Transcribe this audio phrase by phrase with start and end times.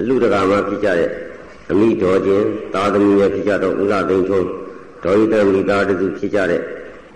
[0.00, 1.10] အလူတကာမှာဖြစ်ကြတဲ့
[1.70, 4.46] အမိတော်ချင်းသာသမီများဖြစ်ကြတော့ဥလာသိန်းထုံး
[5.04, 6.60] ဒေါ်ဤတမိသားတူဖြစ်ကြတဲ့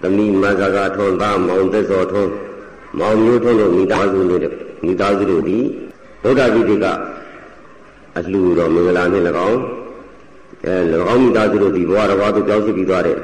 [0.03, 2.31] သမီးမဇဂါထုံးသားမောင်သက်စောထုံး
[2.99, 4.39] မောင်မျိုးထုံးတို့မိသားစုတွေ
[4.85, 5.65] မိသားစုတို့သည်
[6.23, 6.87] ဗုဒ္ဓဂီတိက
[8.17, 9.61] အလှူတော်မင်္ဂလာနှင့်၎င်း
[10.67, 10.75] အဲ၎
[11.13, 13.19] င်းမိသားစုတို့ဒီဘဝတော်ဘာသူကြောက်ရှိပြီးသွားတဲ့ဥ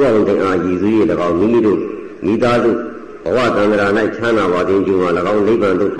[0.00, 1.78] ပဝန္တန်အားရည်စည်းရ၎င်းမိမိတို့
[2.26, 2.70] မိသားစု
[3.24, 5.92] ဘဝတန္တရာ၌ချမ်းသာပါခြင်းကြောင့်၎င်းနိဗ္ဗာန်သို့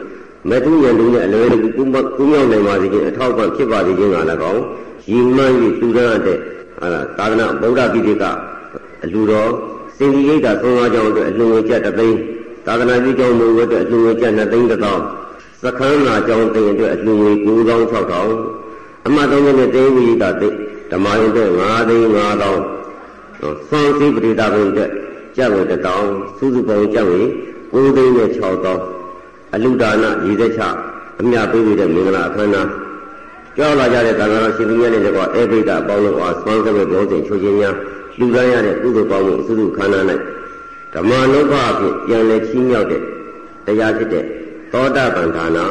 [0.51, 4.17] မတုညံတူနဲ့အလွယ်တကူကူးမြောက်နိုင်ပါစေခြင်းအထောက်အပံ့ဖြစ်ပါစေခြင်းက၎
[4.53, 4.63] င်း
[5.11, 6.39] ရည်မှန်း၍တူရတဲ့
[6.79, 6.87] ဟာ
[7.19, 8.25] သာသနာဗုဒ္ဓပိဋက
[9.05, 9.51] အလှူတော်
[9.97, 12.19] စင်ဒီရိတ်တာသုံးပါးကြောင့်အတွက်အလှူငွေကျပ်တသိန်း
[12.67, 15.03] သာသနာ့ကြီးကြောင့်မို့အတွက်အလှူငွေကျပ်2သိန်းတစ်သောင်း
[15.63, 17.33] စခန်းနာကြောင့်တင်အတွက်အလှူငွေ
[18.25, 20.49] 9600အမှတ်သုံးနဲ့တေဝိတာတိ
[20.91, 24.91] ဓမ္မရင်အတွက်5သိန်း5000ဆွမ်းစိပရိတာဘုံအတွက်
[25.37, 27.27] ကျပ်ဝင်1000စုစုပေါင်းကျပ်ဝင်
[27.73, 29.04] 9သိန်းနဲ့6000
[29.55, 30.63] အလူဒါနရည်သက်ချ
[31.21, 32.69] အမြပေးပြီးတဲ့မင်္ဂလာအခမ်းအနား
[33.57, 37.75] ကြောက်လာကြတဲ့တန်ခါတော်ရှင်သူမြတ်နဲ့တကွအေဘိဒအပေါင်းတို့အားဆွမ်းကမဲ့ဘုံစဉ်ချိုးခြင်းများ
[38.19, 40.01] လူရန်ရတဲ့ကုသိုလ်ကောင်းမှုအစုစုခန္ဓာ၌
[40.95, 43.03] ဓမ္မနုဘအဖြစ်ပြန်လဲချီးမြှောက်တဲ့
[43.67, 44.25] တရားဖြစ်တဲ့
[44.73, 45.65] သောတာပန်ဌာနာ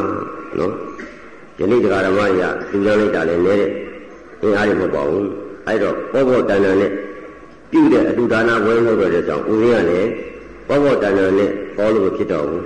[0.58, 0.74] နော်
[1.60, 3.70] ယနေ့တရားဓမ္မတွေကလူရန်လိုက်တာလည်းနဲတဲ့
[4.42, 5.28] အင်အားတွေမဟုတ်ပါဘူး
[5.68, 6.92] အဲ့တော့ဘောဘောတန်တန်နဲ့
[7.72, 10.10] ပြုတဲ့အတူဒါနဝဲလို့တော့တဲ့ကြောင့်ဦးရင်းကလည်း
[10.68, 12.64] ဘောဘောတန်တန်နဲ့ပေါ်လို့ဖြစ်တော့ဘူး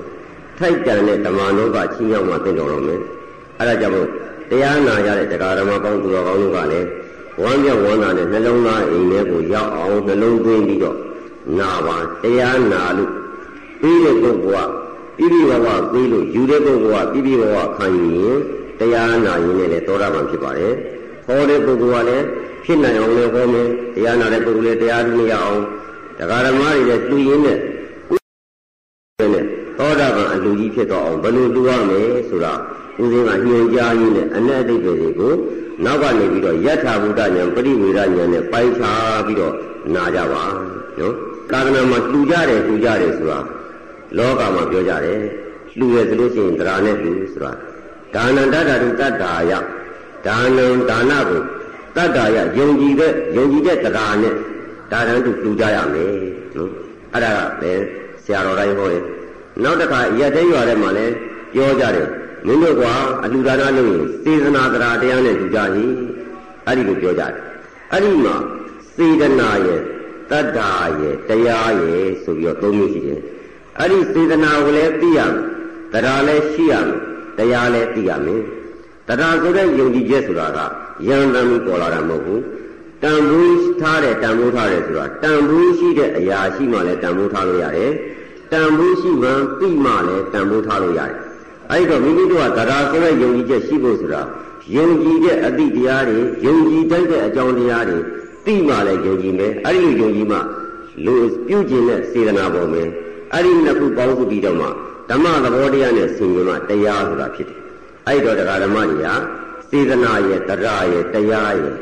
[0.59, 3.01] ထိုက်တန်တဲ့ဓမ္မနုဘချီးမြှောက်မှသိတော်တော်မယ်
[3.59, 4.09] အဲ့ဒါကြောင့်
[4.49, 6.87] တရားနာကြတဲ့တရားဓမ္မကောင်းသူတော်ကောင်းတို့ကလည်း
[7.41, 10.97] ဝမ်းမြောက်ဝမ်းသာနဲ့နှလုံးသားအိမ်ထဲကိုရောက်အောင်နှလုံးသွင်းပြီးတော့
[11.59, 13.11] နာပါတရားနာလို့
[13.81, 14.71] ပြီးတဲ့ပုဂ္ဂိုလ်က
[15.17, 18.37] ပြိပိဘဝပြီးလို့ယူတဲ့ပုဂ္ဂိုလ်ကပြိပိဘဝခံယူရင်
[18.79, 20.73] တရားနာရင်လည်းသောတာပန်ဖြစ်ပါတယ်
[21.25, 22.25] ဟောတဲ့ပုဂ္ဂိုလ်ကလည်း
[22.63, 25.61] ဖြစ်နိုင်အောင်လည်းဟောမယ်တရားနာတဲ့ပုဂ္ဂိုလ်လည်းတရားဓမ္မရအောင်
[26.17, 27.76] တရားဓမ္မတွေလည်းသူရင်းနဲ့နဲ့သောတာပန်အ
[30.47, 32.53] လူကြီးဖြစ်တော့အောင်ဘယ်လိုလူရမလဲဆိုတာ
[32.99, 35.33] ဦးဇင်းကညွှန်ကြားရင်းနဲ့အနက်အတိတ်တွေကို
[35.85, 39.53] နောက်ကနေပြီးတော့ယထာဘုဒ္ဓဉာဏ်ပရိဝေဒဉာဏ်နဲ့ပိုင်းခြားပြီးတော့
[39.95, 40.43] နာကြပါ
[40.99, 41.15] နော်
[41.51, 43.39] ကာကနာမှာလှူကြတယ်လှူကြတယ်ဆိုတာ
[44.17, 45.19] လောကမှာပြောကြတယ်
[45.77, 47.51] လှူရဆိုလို့ရှိရင်တရားနဲ့လှူဆိုတာ
[48.15, 49.53] ဒါနံတတ္တတုတတ္တာယ
[50.27, 51.41] ဒါနံဒါနကို
[51.95, 54.33] တတ္တာယယုံကြည်တဲ့ယုံကြည်တဲ့တရားနဲ့
[54.91, 56.13] ဒါနံတုလှူကြရမယ်
[56.55, 56.71] နော်
[57.13, 57.83] အဲ့ဒါကလည်း
[58.23, 59.03] ဆရာတော်တိုင်းဟောတယ်
[59.63, 61.13] နောက်တစ်ခါရက်တဲ့ရွာထဲမှာလည်း
[61.53, 62.07] ပြောကြတယ်
[62.45, 62.83] မင်းတို့က
[63.23, 65.85] အလှူဒါနလုပ်ရင်စေတနာတရားတရားနဲ့လှူကြဟိ
[66.65, 67.33] အဲ့ဒီလိုပြောကြတယ်
[67.91, 68.35] အဲ့ဒီမှာ
[68.95, 69.79] စေတနာရဲ့
[70.31, 73.21] တတ္တာရဲ့တရားရဲ့ဆိုပြီးတော့သုံးမျိုးရှိတယ်
[73.79, 75.33] အဲ့ဒီစေတနာကိုလည်းသိရမယ်
[75.93, 76.95] တရားလည်းရှိရမယ်
[77.37, 78.41] တရားလည်းသိရမယ်
[79.07, 80.59] တရားဆိုတဲ့ယုံကြည်ချက်ဆိုတာက
[81.07, 82.41] ယံတမ်းပြီးပေါ်လာတာမဟုတ်ဘူး
[83.03, 87.91] တန်ဖိုးထားတယ်တန်ဖိုးထားတယ်ဆိုတာတန်ဖိုးရှိတဲ့အရာရှိမှလည်းတန်ဖိုးထားလို့ရတယ်
[88.51, 91.15] တန်ဖိုးရှိမှသိမှလည်းတန်ဖိုးထားလို့ရတယ်
[91.71, 94.21] အဲဒီတော့မိမိတို့ကတရားဆိုတဲ့ယုံကြည်ချက်ရှိဖို့ဆိုတာ
[94.75, 97.97] ယုံကြည်တဲ့အတိတရားတွေယုံကြည်တတ်တဲ့အကြောင်းတရားတွေ
[98.45, 100.37] သိမှလည်းယုံကြည်မယ်အဲဒီလိုယုံကြည်မှ
[101.05, 101.15] လူ
[101.47, 102.87] ပြုကျင်တဲ့စေတနာပေါ်မယ်
[103.33, 104.67] အဲဒီနှစ်ခုပေါင်းစုပြီးတော့မှ
[105.09, 107.59] ဓမ္မသဘောတရားနဲ့ဆင်ခြင်မှတရားဆိုတာဖြစ်တယ်
[108.07, 109.07] အဲဒီတော့တရားဓမ္မတွေက
[109.69, 111.75] စေတနာရဲ့တရားရဲ့တရားရဲ့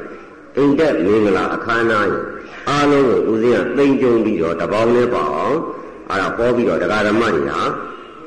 [0.57, 2.23] အိမ်တက်မင်္ဂလာအခမ်းအနားရဲ့
[2.69, 5.57] အားလုံးကိုဦးဇင်းကသိမ့်ကြုံပြီးတော့တပေါင်းနဲ့ပါအောင်
[6.09, 7.61] အဲ့ဒါပေါ်ပြီးတော့တရားဓမ္မတွေဟာ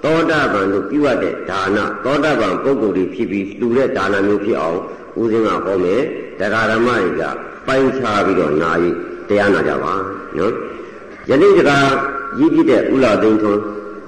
[0.04, 4.78] သောတာပန်တို့ပြုရတဲ့ဒါနသောတာပန်ပုဂ္ဂိုလ်တွေဖြစ်ပြီးလှူတဲ့ဒါနမျိုးဖြစ်အောင်
[5.20, 6.02] ဦးဇင်းကဟောမယ်
[6.38, 7.22] တရားဓမ္မတွေက
[7.66, 8.90] ပိုင်းခြားပြီးတော့နာယူ
[9.28, 9.94] တရားနာကြပါ
[10.38, 10.52] နော်
[11.28, 11.88] ယနေ့တကား
[12.38, 13.62] ရည်ပြတဲ့ဥလာသိန်းထွန်း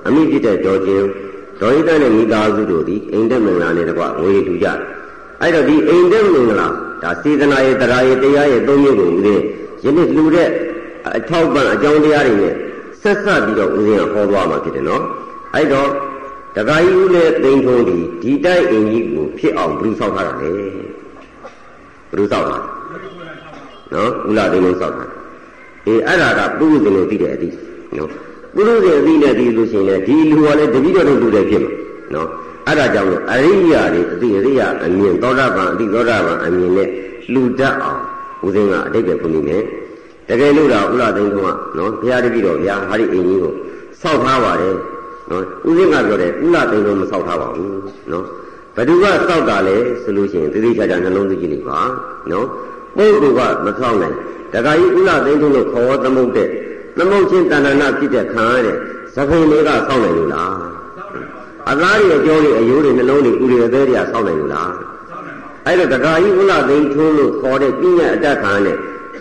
[0.07, 1.07] အမိပြတဲ့ဒေါ်ကျင်း
[1.61, 4.79] ဒေါ်ရည်တနဲ့မိသားစုတို့သည်အိမ်တက်မင်္ဂလာနဲ့တကွဝေထူကြတယ်
[5.41, 6.69] အဲ့တော့ဒီအိမ်တက်မင်္ဂလာ
[7.03, 9.43] ဒါစေတနာရဲ့တရားရဲ့တရားရဲ့သုံးမျိုးကိုဦးဇင်း
[9.85, 10.49] ယနေ့လှူတဲ့
[11.17, 12.55] အထောက်ပံ့အကြောင်းတရားတွေနဲ့
[13.03, 15.03] ဆက်ဆက်ပြီးတော့ဦးဇင်းကဟောသွားမှာဖြစ်တယ်နော်
[15.55, 15.89] အဲ့တော့
[16.57, 22.59] တခါကြီးဦးလည်းသိန်းထုံးဒီဒီတိုက်အင်ကြီးကိုဖြစ်အောင်ဘယ်လိုဆောက်ထားတာလဲဘယ်လိုဆောက်တာ
[23.93, 25.07] နော်ဦးလာသိန်းလုံးဆောက်တာ
[25.87, 27.55] အေးအဲ့ဒါကပုဂ္ဂိုလ်တွေသိတဲ့အသည့်
[27.97, 28.11] နော်
[28.55, 31.73] ပုရုဇဉ်အသည့်နဲ့ဒီလို့ရှိရင်လည်းဒီလူကလည်းတတိတော်တို့လူတွေဖြစ်မှာ
[32.15, 32.29] နော်
[32.67, 36.89] အဲ့ဒါကြောင့်လို့အရိယာတွေအသည့်အရိယာအမြင်သောတာပန်အသည့်သောတာပန်အမြင်နဲ့
[37.33, 38.01] လူတတ်အောင်
[38.45, 39.63] ဦးဇင်းကအတိတ်ပဲဖွင့်နေတယ်
[40.31, 41.39] တကယ်လို့တော့ဥလာသိန်းက
[41.79, 43.53] နော်ဘုရားတပည့်တော်ဗျာဟာဒီအင်ကြီးကို
[44.03, 44.77] စောက်ထားပါတယ်
[45.31, 47.79] နော်ဦးဇင်းကပြောတယ်ဥလာသိန်းကမစောက်ထားပါဘူး
[48.13, 48.25] နော်
[48.75, 51.81] ဘယ်သူကစောက်တာလဲဆိုလို့ရှိရင်သတိချာချာနှလုံးသွင်းကြည့်လိုက်ပါ
[52.31, 52.47] နော်
[52.97, 54.17] ပုဂ္ဂိုလ်ကမစောက်နိုင်
[54.55, 56.49] တခါကြီးဥလာသိန်းလို့ခေါ်သမုတ်တဲ့
[56.99, 58.77] သမုတ်ချင်းတဏ္ဍနာဖြစ်တဲ့ခံရတဲ့
[59.15, 60.53] သခင်လေးကစောက်နိုင်လို့လား
[61.71, 64.71] အသားတွေအကျော်တွေအယိုးတွေနှလုံးတွေဥတွေအသေးတွေကစောက်နိုင်လို့လား
[65.67, 68.77] အဲ့တော့တခါကြီးဥလာသိန်းထိုးလို့ခေါ်တဲ့ပြည့်ညတ်အတတ်ခံတဲ့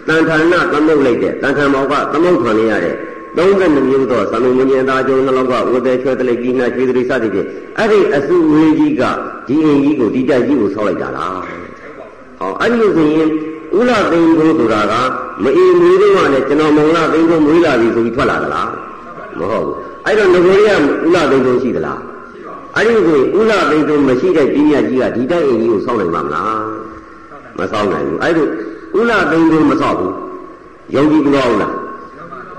[0.07, 2.95] တန်ထာဏသမုတ်လိုက်တဲ့တန်ထာမောကသမုတ်ခံရတဲ့
[3.37, 7.47] 32မျိုးသောသမုံမဉ္ဇဉ်သားကျုံနှလောက်ကဝေသေးချွဲတလိပ်ကြီးနာချွေးတိစသည်ဖြင့်
[7.77, 9.03] အဲ့ဒီအစုဝေးကြီးက
[9.47, 11.39] ဒီအိမ်ကြီးကိုဒီတိုက်ကြီးကိုဆောက်လိုက်တာလား
[12.39, 13.29] ဟောအဲ့ဒီလိုဆိုရင်
[13.77, 14.93] ဥလာသိန်းကိုဆိုတာက
[15.43, 18.69] မအေးမွေးတော့လည်းကျွန်တော်မုံလာသိန်းကိုမွေးလာပြီဆိုပြီးထွက်လာသလား
[19.39, 19.75] မဟုတ်ဘူး
[20.05, 20.75] အဲ့တော့ငကိုရဥ
[21.15, 21.99] လာသိန်းကိုရှိသလား
[22.75, 26.59] အဲ့ဒီကိုဥလာသိန်းကိုမရှိတဲ့ပြညာကြီးကဒီတိုက်အိမ်ကြီးကိုဆောက်နိုင်မှာမလား
[27.57, 28.43] မဆောက်နိုင်ဘူးအဲ့ဒါ
[28.97, 30.13] ဥလာသိန်းကိုမဆောက်ဘူး
[30.95, 31.73] ယုံကြည်ကြလို့လား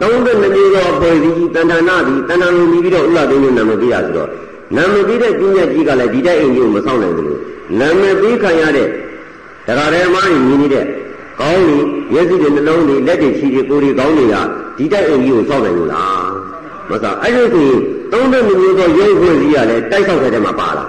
[0.00, 4.28] သုံးတဲ့မျိုးသောအဖွဲ့အစည်းတဏ္ဍာနာသည်တဏ္ဍာလုံးပြီးတော့ဥလာသိန်းကိုနာမည်ပြရဆိုတော့
[4.76, 7.40] နာမည်ပြတဲ့ပြညာကြီးကလည်းဒီတိုက်အိမ်ကြီးကိုမဆောက်နိုင်ဘူးလို့
[7.80, 8.88] နာမည်ပြခံရတဲ့
[9.66, 10.84] တရားဓမ္မကြီးမြင်နေတဲ့
[11.40, 11.78] ကောင်းနေ
[12.12, 14.36] မျက်စိတွေနှလုံးတွေလက်တွေခြေတွေကိုယ်တွေကိုင်းတွေက
[14.76, 16.28] ဒီတိုက်အိမ်ကြီးကိုဆောက်နိုင်လို့လား
[16.90, 17.80] မဆောက်အဲ့ဒီဆိုရင်
[18.12, 20.88] သုံးတဲ့မျိုးသောရုပ်ဖွဲ့စည်းရလဲတိုက်ဆောက်တဲ့ထဲမှာပါလား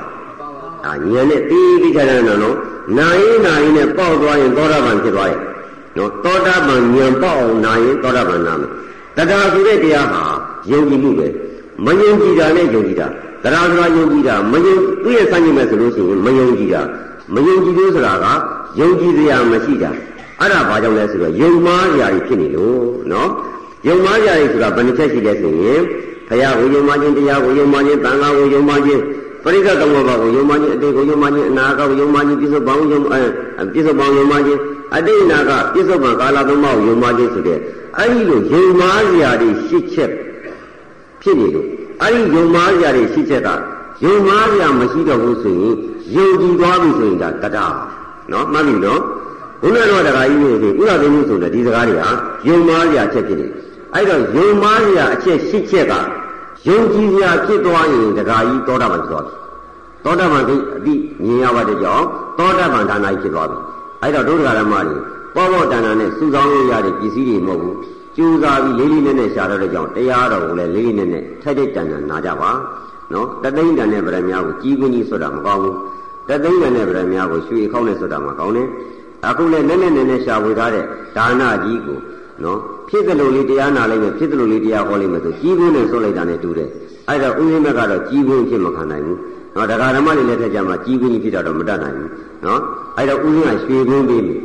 [0.86, 2.58] အာဉာဏ်နဲ့တီးပြီးကြတယ်နော်
[2.98, 5.40] နာရင်နာရင်နဲ့ပေါက်သွားရင်သောတာပန်ဖြစ်သွားရဲ့
[5.98, 8.70] နော်သောတာပန်ဉာဏ်ပေါက်အောင်နာရင်သောတာပန်နာမယ်
[9.18, 10.22] တရားဆိုတဲ့တရားဟာ
[10.72, 11.28] ယုံကြည်မှုပဲ
[11.86, 13.08] မယုံကြည်တာနဲ့ယုံကြည်တာ
[13.44, 16.82] တရားဆိုတာယုံကြည်တာမယုံသူ့ရဲ့စံချိန်မဲ့ဆိုလို့ရှိရင်မယုံကြည်တာ
[17.34, 18.26] မယုံကြည်လို့ဆိုတာက
[18.80, 19.92] ယုံကြည်စရာမရှိတာ
[20.40, 22.82] အဲ့ဒါဘာကြောင့်လဲဆိုတော့ယုံမားစရာကြီးဖြစ်နေလို့
[23.12, 23.30] နော်
[23.88, 25.82] ယုံမားစရာကြီးဆိုတာဘယ်နှချက်ရှိလဲဆိုရင်
[26.28, 29.02] ဘုရားကိုယုံမာခြင်းတရားကိုယုံမာခြင်းသံဃာကိုယုံမာခြင်း
[29.44, 34.60] ပရိသတ်တော်ဘာကိုယုံမာခြင်းအတိတ်ကိုယုံမာခြင်းအနာဂတ်ကိုယုံမာခြင်းပြစ္ဆုတ်ပေါင်းယုံအဲပြစ္ဆုတ်ပေါင်းယုံမာခြင်း
[34.96, 37.60] အတိတ်နာကပြစ္ဆုတ်ပံကာလသုံးပါးကိုယုံမာခြင်းဆိုတဲ့
[37.98, 40.12] အဲ့ဒီလိုယုံမားစရာတွေရှစ်ချက်
[41.22, 41.68] ဖြစ်နေလို့
[42.02, 43.50] အဲ့ဒီယုံမားစရာတွေရှစ်ချက်က
[44.04, 45.74] ယုံမားစရာမရှိတော့ဘူးဆိုရင်
[46.16, 47.58] ယုံကြည်သွားပြီဆိုရင်ဒါတတ
[48.32, 49.02] နော်မှတ်ပြီနော်
[49.62, 52.10] ဘုရားတော်တရားကြီးတွေဥရသိမှုဆိုတဲ့ဒီစကားတွေဟာ
[52.48, 53.52] ယုံမားစရာချက်ဖြစ်တယ်
[53.94, 55.94] အဲ့တော့ယုံမားစရာအချက်ရှစ်ချက်က
[56.68, 59.34] ယုံကြည်စရာဖြစ်သွားရင်တရားကြီးသောတာပန်ဖြစ်သွားပြီ
[60.04, 60.56] သောတာပန်အတိ
[61.24, 62.06] မြင်ရပါတဲ့ကြောင့်
[62.38, 63.58] သောတာပန်ဌာနကြီးဖြစ်သွားပြီ
[64.02, 64.96] အဲ့တော့ဒုဒ္ဒရာမတွေ
[65.36, 67.78] ပေါ်ပေါ်တန်တန်နဲ့စုဆောင်းလို့ရတဲ့ပစ္စည်းတွေမဟုတ်ဘူး
[68.16, 72.52] ကြိုးစားပြီးလေးလေးနက်နက်ရှာတော့တဲ့ကြောင့်တရားတော်ကိုလည်းလေးလေးနက်နက်ထိုက်တဲ့တန်တန်နာကြပါ
[73.14, 75.76] နော်တသိန်းတန်တဲ့ဗရမများကိုကြီးကွင်းကြီးဆိုတာမကောင်းဘူး
[76.30, 78.68] တသိန်းတန်တဲ့ဗရမများကိုရွှေခေါင်းနဲ့ဆိုတာမကောင်းနဲ့
[79.28, 80.86] အခုလည်းနည်းနည်းနည်းနည်းရှာဝေထားတဲ့
[81.18, 82.00] ဒါနကြီးကို
[82.46, 82.60] နော်
[82.90, 86.70] ဖြစ်သလိုလေးတရားနာလိုက်မယ်ဖြစ်သလိုလေးတရားဟောလိုက်မယ်ဆိုကြီးကွင်းနဲ့ဆိုလိုက်တာနဲ့တူတယ်
[87.08, 89.20] အဲ့တော့ဥယျာဉ်ဘက်ကတော့ကြီးကွင်းဖြစ်မခံနိုင်ဘူး
[89.56, 92.10] နော်တရားဓမ္မတွေလက်ထက်ကြမှာကြီးကွင်းကြီးဖြစ်တာတော့မတတ်နိုင်ဘူး
[92.46, 92.62] နော်
[92.98, 94.40] အဲ့တော့ဥယျာဉ်ကရွှေကွင်းပေးမယ်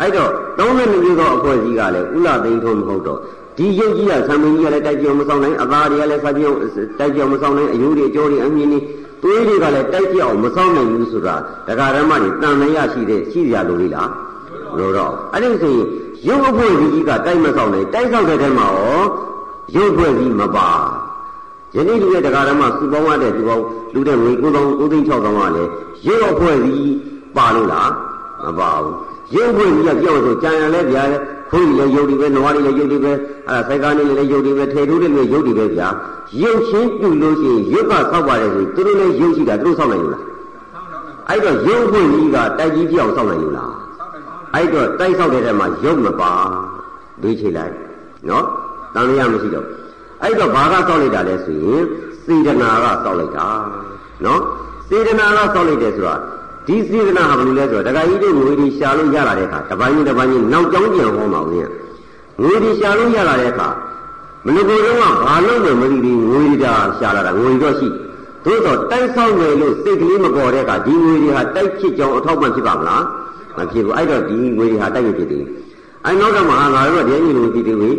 [0.00, 3.20] အဲ့တော့သုံးတဲ့မျိုးသောအဖွဲ့အစည်းကလည်းဥလသိန်းထုံးမဟုတ်တော့
[3.56, 6.56] ဒီရုပ်ကြီးကဆံမင်းကြီးကလည်းတိုက်ပြောင်မဆောင်နိုင်အသားတွေကလည်းစာပြောင်
[6.98, 8.80] တိုက်ပြောင်မဆောင်နိုင်အယိုးတွေအကျော်တွေအမြင်တွေ
[9.22, 11.34] သွေးတွေကလည်းတိုက်ပြောင်မဆောင်နိုင်ဘူးဆိုတာ
[11.66, 14.10] တရားဓမ္မတွေတန်မရရှိတဲ့ရှိရလို့လေလား
[14.78, 15.86] လို့တော့အဲ့ဒီဆိုရင်
[16.26, 19.02] ရုပ်အဖွဲ့အစည်းကြီးကတိုက်မဆောင်နိုင်တိုက်ဆောင်တဲ့ထဲမှာရော
[19.74, 20.68] ရုပ်အဖွဲ့အစည်းမပါ
[21.74, 25.70] ယနေ့ဒီရဲ့တရားဓမ္မစုပေါင်းရတဲ့ဒီပေါင်းလူတဲ့ငွေ9000 9600ကလည်း
[26.06, 26.92] ရုပ်အဖွဲ့အစည်း
[27.36, 27.90] ပါလို့လား
[28.44, 28.94] မပါဘူး
[29.34, 31.02] ရုပ်ဖွဲ့ကြီးကကြောက်ဆိုကြံရလဲဗျာ
[31.50, 33.12] ခွေးလည်းရုပ်တွေပဲနွားတွေလည်းရုပ်တွေပဲ
[33.48, 35.88] အဲ့ဒါစိုက်ကားနေလည်းရုပ်တွေပဲထေထိုးတွေလည်းရုပ်တွေပဲဗျာ
[36.42, 40.24] ရုပ်ချင်းပြုလို့ရှိရင်ရုပ်ကဆောက်ပါတယ်ဆိုသူတို့လည်းရုပ်ရှိတာသူတို့ဆောက်နိုင်လို့လား
[41.28, 43.72] အဲ့တော့ရုပ်ဖွဲ့ကြီးကတိုက်ကြီးပြောင်းဆောက်နိုင်လို့လား
[44.54, 46.32] အဲ့တော့တိုက်ဆောက်တဲ့ထဲမှာရုပ်မပါ
[47.22, 47.74] တွေးချိလိုက်
[48.28, 48.44] နော်
[48.94, 49.66] တန်လျာမရှိတော့
[50.22, 51.84] အဲ့တော့ဘာကဆောက်လိုက်တာလဲဆိုရင်
[52.24, 53.46] စေတနာကဆောက်လိုက်တာ
[54.24, 54.40] နော်
[54.88, 56.14] စေတနာကဆောက်လိုက်တယ်ဆိုတာ
[56.66, 61.70] ဒီစေတနာဟာဘယ်လိုလဲဆိုတော့တခါကြီးတို့ငွေတွေရှာလို့ရလာတဲ့အခါတပိုင်းတပိုင်းကြီးနောက်ကျောင်းပြန်ဟောမှာဦးရင်
[62.42, 63.68] ငွေတွေရှာလို့ရလာတဲ့အခါ
[64.44, 67.88] မနကိုယ်တော့ဘာလို့လဲမသိဘူးငွေတွေရှာလာတာငွေတော့ရှိ
[68.44, 73.02] သို့တော့တိုက်ဆောက်မယ်လို့စိတ်ကလေးမပေါ်တဲ့အခါဒီငွေတွေဟာတိုက်ဖြစ်ကြောင်းအထောက်ပံ့ဖြစ်ပါမလား
[73.58, 75.44] မဖြစ်ဘူးအဲ့တော့ဒီငွေတွေဟာတိုက်ရဖြစ်တယ်
[76.04, 77.90] အဲ့နောက်ကမှငါတို့ကဒီအညီလိုကြည့်တယ်ဝေ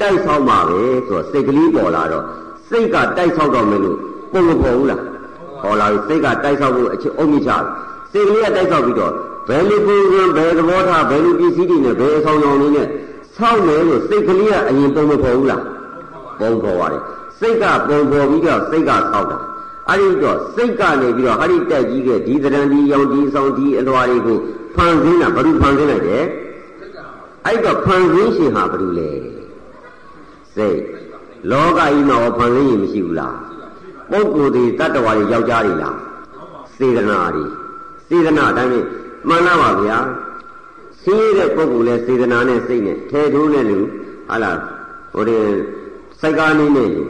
[0.00, 2.24] တိုက်ဆောက်မှာပဲဆိုတော့စိတ်ကလေးပေါ်လာတော့
[2.68, 3.98] စိတ်ကတိုက်ဆောက်တော့မယ်လို့
[4.32, 5.02] ပုံမပေါ်ဘူးလား
[5.62, 7.64] ပေါ်လာပြီစိတ်ကတိုက်ဆောက်ဖို့အချက်အုံးမြချတယ်
[8.12, 9.12] စိတ်ကလေးကတိုက်ဆောက်ပြီးတော့
[9.48, 12.86] ဘယ်လိုပုံစံဘယ်သဘောထားဘယ်လိုပစ္စည်းတွေနဲ့ဘယ်အဆောင်ရောင်တွေနဲ့
[13.36, 15.62] ဆောက်မယ်လို့စိတ်ကလေးကအရင်ပုံမပေါ်ဘူးလား
[16.40, 17.02] ပုံပေါ်ပါတယ်
[17.38, 19.38] စိတ်ကပုံပေါ်ပြီးတော့စိတ်ကဆောက်တာ
[19.88, 24.38] အဲ့ဒီတော့စိတ်ကနေပြီးတော့ဟာဒီတက်ကြီးကဒီသရံဒီရောင်ဒီဆောင်ဒီအလွာတွေကို
[24.78, 26.24] ဖန်ဆင်းတာဘယ်လိုဖန်ဆင်းလိုက်တယ်
[27.46, 29.10] အဲ့တော့ဖန်ဆင်းရှင်ဟာဘယ်လိုလဲ
[30.54, 30.80] စိတ်
[31.50, 33.36] လောကကြီးမှာဖန်ဆင်းရင်မရှိဘူးလား
[34.10, 35.96] ပုဂ္ဂိုလ်တွေတတ္တဝါတွေယောက်ျားတွေလား
[36.76, 37.44] စေတနာတွေ
[38.08, 38.72] စေတနာအတိုင်း
[39.28, 39.98] မှန်လားပါဗျာ
[41.02, 43.78] ဆင်းရဲတဲ့ပုဂ္ဂိုလ်လဲစေတနာနဲ့စိတ်နဲ့ထဲထိုးနဲ့လူ
[44.28, 44.58] ဟာလား
[45.12, 45.44] ဟိုတဲ့
[46.20, 47.02] စိုက်ကားနေနဲ့လူ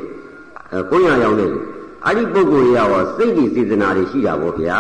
[0.91, 1.59] ကိုရရောင်နဲ့လူ
[2.05, 4.79] အဲ့ဒီပုဂ္ဂိုလ်ရောစိတ်ဒီစေတနာတွေရှိတာပေါ့ဗျာ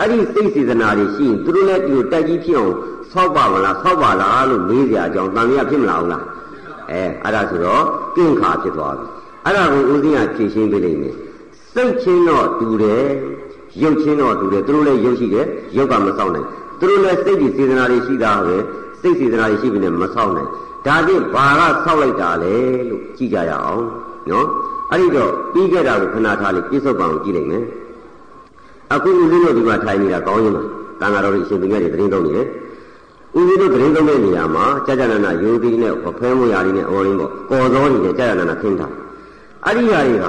[0.00, 2.74] အဲ့ဒီစိတ်စေတနာတွေရှိရင်သူတို့လည်းဒီလိုတက်ကြီးဖြစ်အောင်
[3.12, 6.24] ဆောက်ပါမလားဆောက်ပါလားလို့မေးကြအကြောင်းတန်မြတ်ဖြစ်မလားဟုတ်လား
[6.90, 7.84] အဲအဲ့ဒါဆိုတော့
[8.16, 9.06] ကင်းခါဖြစ်သွားပြီ
[9.44, 11.14] အဲ့ဒါကိုဦးဇင်းကဖြေရှင်းပေးလိမ့်မယ်
[11.72, 13.06] စိတ်ချင်းတော့တူတယ်
[13.82, 16.46] ရုပ်ချင်းတော့တူတယ်သူတို့လည်းရုပ်ရှိတယ်ရုပ်ကမဆောက်နိုင်
[16.80, 18.56] သူတို့လည်းစိတ်ဒီစေတနာတွေရှိတာပဲ
[19.00, 20.50] စိတ်စေတနာတွေရှိပြီနဲ့မဆောက်နိုင်
[20.86, 22.54] ဒါဖြင့်ဘာကဆောက်လိုက်တာလဲ
[22.88, 23.84] လို့ကြည့်ကြရအောင်
[24.30, 24.46] နော်
[24.90, 27.64] အဲ့ဒီတော့ပြီးခဲ့တာကိုခဏထားလေးပြစ္ဆုတ်ပံကိုကြည့်လိုက်မယ်
[28.94, 30.64] အခုဦးဇင်းတို့ဒီမှာထိုင်နေတာကောင်းရင်မှာ
[31.00, 32.46] တန်ဃာတော်တွေအရှင်သူမြတ်တွေသတင်းသုံးနေတယ်
[33.36, 38.92] ဦးဇင်းတို့သတင်းသုံးတဲ့နေရာမှာကြာကြာနာနာယိုသီနဲ့ဖဲမွေရာတွေနဲ့အော်ရင်းပေါ့ကော်စောတွေနဲ့ကြာကြာနာနာခင်းထား
[39.64, 40.26] အဲ့ဒီຢာတွေက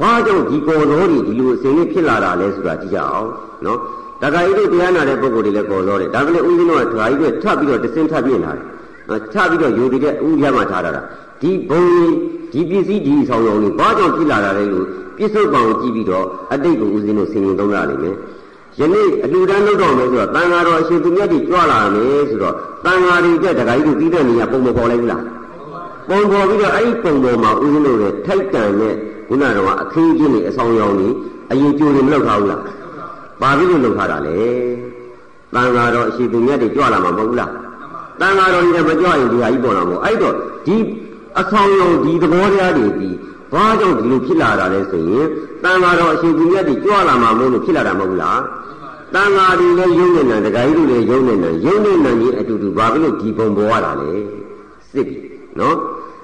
[0.00, 3.28] ဘာကြောင့်ဒီကော်စောတွေဒီလိုအစဉ်လေးဖြစ်လာတာလဲဆိုတာကြည့်ကြအောင်
[3.64, 3.78] နော်
[4.22, 8.64] တခါကြီးတို့တရားနာတဲ့ပုဂ္ဂိုလ်တွေလည်းကော်စောတယ်ဒါကလေးဦးဇင်းတို့ကတခါကြီးတို့ထပ်ပြီးတော့တစင်းထပ်ပြင်းလာတယ်
[9.32, 10.90] ချပြီးတော့ယူတည်တဲ့ဥရမှထားတာ
[11.40, 11.84] ဒီဘုံ
[12.52, 18.16] ဒီပစ္စည်းဒီဆောင်ရုံလေးဘာကြောင့်ကြည်လာတာလဲလို့ပြစ္ဆုတ်ကောင်ကြည့်ပြီးတော့အတိတ်ကိုဦးဇင်းတို့ဆင်ရင်သုံးရလိမ့်မယ်
[18.78, 25.22] ယနေ့အလှူဒန်းလုပ်တော့မယ်ဆိုတော့တန်ဃာတော်အရှင်သူမြတ်ကြီးကြွလာမယ်ဆိုတော့တန်ဃာတွေတက်တခါကြီးတို့ပြီးတဲ့နေရာပုံမပေါ်လိုက်ဘူးလား
[26.08, 28.94] ပုံပေါ်ပြီးတော့အဲ့ဒီပုံပေါ်မှာဦးဇင်းတို့ရဲ့ထိုက်တန်တဲ့
[29.28, 31.08] ခုနကတော့အခင်းချင်းတွေအဆောင်ရောင်တွေ
[31.50, 32.62] အရင်ကြိုတွေမလုပ်ထားဘူးလား
[33.40, 34.38] ဘာဖြစ်လို့လုပ်ထားတာလဲ
[35.54, 37.50] တန်ဃာတော်အရှင်သူမြတ်ကြီးကြွလာမှာမဟုတ်ဘူးလား
[38.20, 40.34] တန်ဃာတော်ကြီးကမကြွရင်ဒီဟာကြီးပေါ်လာမို့အဲ့တော့
[40.66, 40.76] ဒီ
[41.40, 43.10] အဆောင်ရောင်ဒီသဘောတရားတွေဒီ
[43.52, 45.26] ဘာကြောင့်ဒီလိုဖြစ်လာတာလဲဆိုရင်
[45.62, 48.40] တန်ဃာတော်အရှင်သူမြတ်ကြီးကြွလာမှာမို့လို့ဖြစ်လာတာမဟုတ်ဘူးလား
[49.14, 54.10] တန်ဃာတွေလည်းယုံနေတာတခါကြီးတွေလည်းယုံနေတာယုံနေတာကြီးအတူတူဘာဖြစ်လို့ဒီပုံပေါ်ရတာလဲ
[54.92, 55.16] စစ်ပြီ
[55.58, 55.76] နော်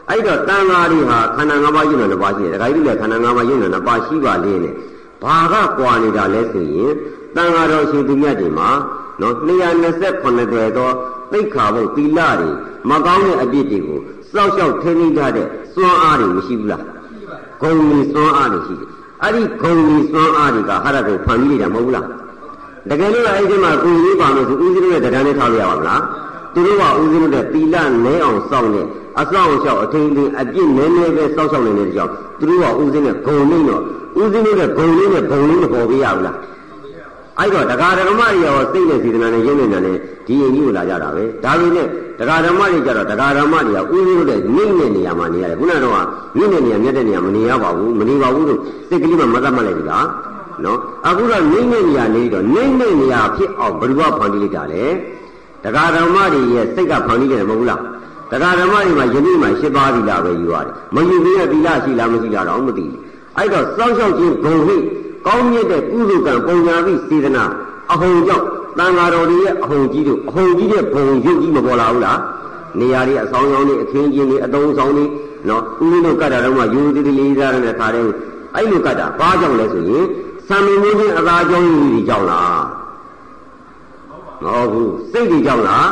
[0.08, 4.74] အဲ့တော့တန်ဃာတွေဟာခန္ဓာ၅ပါးယုံနေတာပါရှိတယ်တခါကြီးတွေလည်းခန္ဓာ၅ပါးယုံနေတာပါရှိပါလေနဲ့
[5.22, 6.92] ဘာကကွာနေတာလဲဆိုရင်
[7.36, 8.68] တန်ဃာတော်ရှင်သူမြတ်တွေမှာ
[9.20, 10.68] နော်228တွယ်
[11.32, 12.48] သောသိက္ခာဘုတ်သီလတွေ
[12.88, 14.00] မကောင်းတဲ့အပြစ်တွေကို
[14.32, 16.84] စောက်ရှောက်ထိန်းသိမ်းထားတဲ့စွမ်းအားတွေမရှိဘူးလား
[17.60, 18.88] ဂုံကြီးစွမ်းအားတွေရှိတယ်
[19.22, 22.06] အဲ့ဒီဂုံကြီးစွမ်းအားတွေကဟာရကိုဖန်ပြီးနေတာမဟုတ်ဘူးလား
[22.90, 26.02] တကယ်လို့အဲ့ဒီမှာကိုကြီးပါလို့ဆိုဦးဇင်းရဲ့တရားနဲ့ထားရပါမလား
[26.54, 28.82] သူတို့ကဦးဇင်းတို့သီလနဲအောင်စောင့်နေ
[29.20, 33.82] အဆောင်လျှောက်အထင်းထင်းအပြစ်နည်းနည်းပဲစောင့်ရှောက်နေတဲ့ကြောင့်သူတို့ကဦးဇင်းနဲ့ဂုံနေတော့
[34.20, 36.36] ဦးဇင်းတို့ရဲ့ဂုံလေးနဲ့ဂုံလေးမပေါ်ပြရဘူးလား
[37.40, 41.86] အဲ့တော့တရားဓမ္မတွေရောစိတ်နဲ့စေတနာနဲ့ရင်းနေတာနဲ့ဒီရင်ကြီးကိုလာကြတာပဲဒါပေမဲ့
[42.18, 45.94] တရားဓမ္မတွေကြတော့တရားဓမ္မတွေကဥရင်းတဲ့နှိမ့်တဲ့နေရာမှာနေရတယ်ခုနကတော့
[46.36, 50.06] မြင့်တဲ့နေရာမြတ်တဲ့နေရာမနေရပါဘူးမနေပါဘူးလို့စိတ်ကလေးမှမသတ်မှတ်လိုက်ပြီလား
[50.64, 54.84] နော်အခုတော့နှိမ့်တဲ့နေရာနေတော့နှိမ့်တဲ့နေရာဖြစ်အောင်ဘယ်သူကဖန်တီးလိုက်တာလဲ
[55.64, 57.80] တရားဓမ္မတွေရဲ့စိတ်ကဖန်တီးတယ်မဟုတ်လား
[58.30, 62.98] တရားဓမ္မတွေမှာယနေ့မှရှင်းပါပြီလားပဲယူရတယ်မယူသေးတဲ့သီလရှိလားမရှိလားတော့မသိဘူး
[63.36, 64.84] အဲ့တော့စောင့်ရှောက်ခြင်းဂုံဟိတ်
[65.26, 67.44] ကောင်းမြတ်တဲ့ကုသိုလ်ကံပုံညာပြီးစေတနာ
[67.92, 68.46] အဟုန်ကြောင့်
[68.78, 72.20] တန်ဃာတော်တွေရဲ့အဟုန်ကြီးတို့အဟုန်ကြီးတဲ့ဘုံရုပ်ကြီးမပေါ်လာဘူးလား
[72.78, 75.04] နေရာတွေအဆောင်ဆောင်တွေအခင်းကျင်းတွေအတုံးဆောင်တွေ
[75.48, 78.12] နော်ဦးလေးတို့ကတ်တာတော့မှယူသည်လေးစားရတဲ့ခါတည်း
[78.54, 80.04] အဲ့လိုကတ်တာဘာကြောင့်လဲဆိုရင်
[80.48, 82.60] သံမင်းကြီးအသာကြောင့်ကြီးကြောင့်လား
[84.42, 85.88] မဟုတ်ဘူးစိတ်ကြီးကြောင့်လား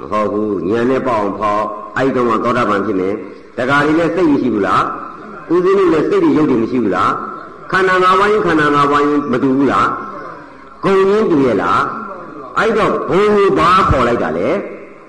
[0.00, 1.64] မဟုတ်ဘူးဉာဏ်နဲ့ပေါ့အောင်ဖောက်
[1.96, 3.10] အဲ့တုန်းကသောတာပန်ဖြစ်နေ
[3.56, 4.82] တခါလေးလည်းစိတ်မရှိဘူးလား
[5.52, 7.12] ဦးဇင်းတို့လည်းစိတ်ကြီးရုပ်တွေမရှိဘူးလား
[7.70, 9.88] ခန္ဓာ၅ပါးရင်ခန္ဓာ၅ပါးရင်မတူဘူးလား
[10.82, 11.82] ဂုံရင်းတူရဲ့လား
[12.58, 14.48] အဲ့တော့ဘုံကိုဘာပေါ်လိုက်တာလဲ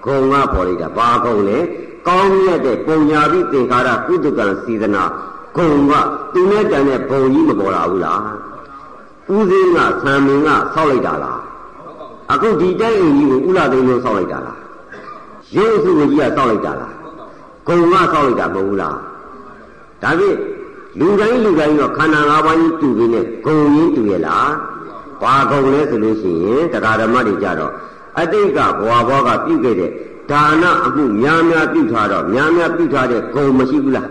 [0.06, 1.58] ဂုံကပေါ်လိုက်တာဘာဂုံလဲ
[2.08, 5.04] ကောင်းမြတ်တဲ့ပုံညာပြီးသင်္ခါရကုသကံစေတနာ
[5.56, 5.94] ဂုံက
[6.34, 8.22] သူနဲ့တန်တဲ့ဘုံကြီးမပေါ်လာဘူးလား
[9.34, 11.40] ဦးစင်းကဆံမင်းကဆောက်လိုက်တာလား
[12.32, 14.60] အခုဒီတိုက်အိမ်ကြီးကိုဥလာသိန်းလို့ဆောက်လိုက်တာလား
[15.56, 16.94] ရုပ်စုကြီးကဆောက်လိုက်တာလား
[17.68, 18.96] ဂုံကဆောက်လိုက်တာမဟုတ်ဘူးလား
[20.02, 20.38] ဒါဖြင့်
[21.00, 24.52] လူတိုင်းလူတိုင်းတော့ခန္ဓာ၅ပါးကြီးတူပြီးနဲ့ဂုံရင်းတူရဲ့လား
[25.22, 27.74] ဘာဂုံလဲဆိုလို့ရှိရင်တရားဓမ္မတွေကြတော့
[28.20, 29.92] အတိတ်ကဘဝဘောကပြုခဲ့တဲ့
[30.32, 34.08] ဒါနအမှုများများပြုထားတော့များများပြုထားတဲ့ဂုံမရှိဘူးလား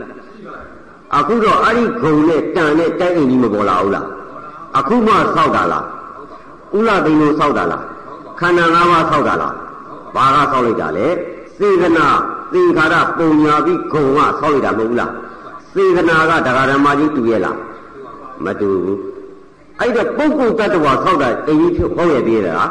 [1.16, 4.06] အခုတော့အဲ့ဒီဂုံနဲ့တန်နဲ့တိုက်အိမ်ကြီးမပေါ်လာဘူးလား
[4.78, 5.84] အခုမှဆောက်တာလား
[6.76, 7.84] ဥလသိန်းလို့ဆောက်တာလား
[8.40, 9.54] ခန္ဓာ၅ပါးဆောက်တာလား
[10.14, 11.06] ဘာကဆောက်လိုက်တာလဲ
[11.56, 12.06] စေတနာ
[12.52, 15.12] သင်္ခါရပုံညာပြီးဂုံကဆောက်လိုက်တာမဟုတ်ဘူးလား
[15.76, 17.58] စေတနာကတရားဓမ္မကြီးတူရဲ့လား
[18.44, 19.00] မတူဘူး
[19.80, 22.70] အဲ့တော့ပုဂ္ဂိုလ်တ attva ဆောက်တာအရင်ဖြစ်ဟောရသေးလား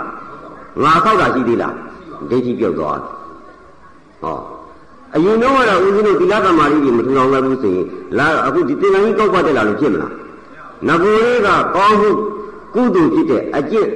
[0.83, 1.73] ငါဆောက်တာရှိသေးလား
[2.29, 2.99] ဒိဋ္ဌိပြုတ်သွား
[4.21, 4.37] ဟော
[5.15, 7.85] အရင်တော့ကတော့ဦးဇင်းတို့သီလသမာဓိတွေမထူထောင်လိုက်ဘူးဆိုရင်
[8.17, 10.13] လာအခုဒီသင်္ကန်းကြီးကောက်ပတ်တက်လာလို့ဖြစ်မလား
[10.87, 12.09] ငကိုလေးကကောင်းမှု
[12.75, 13.89] ကုသိုလ်ဖြစ်တဲ့အကျင့်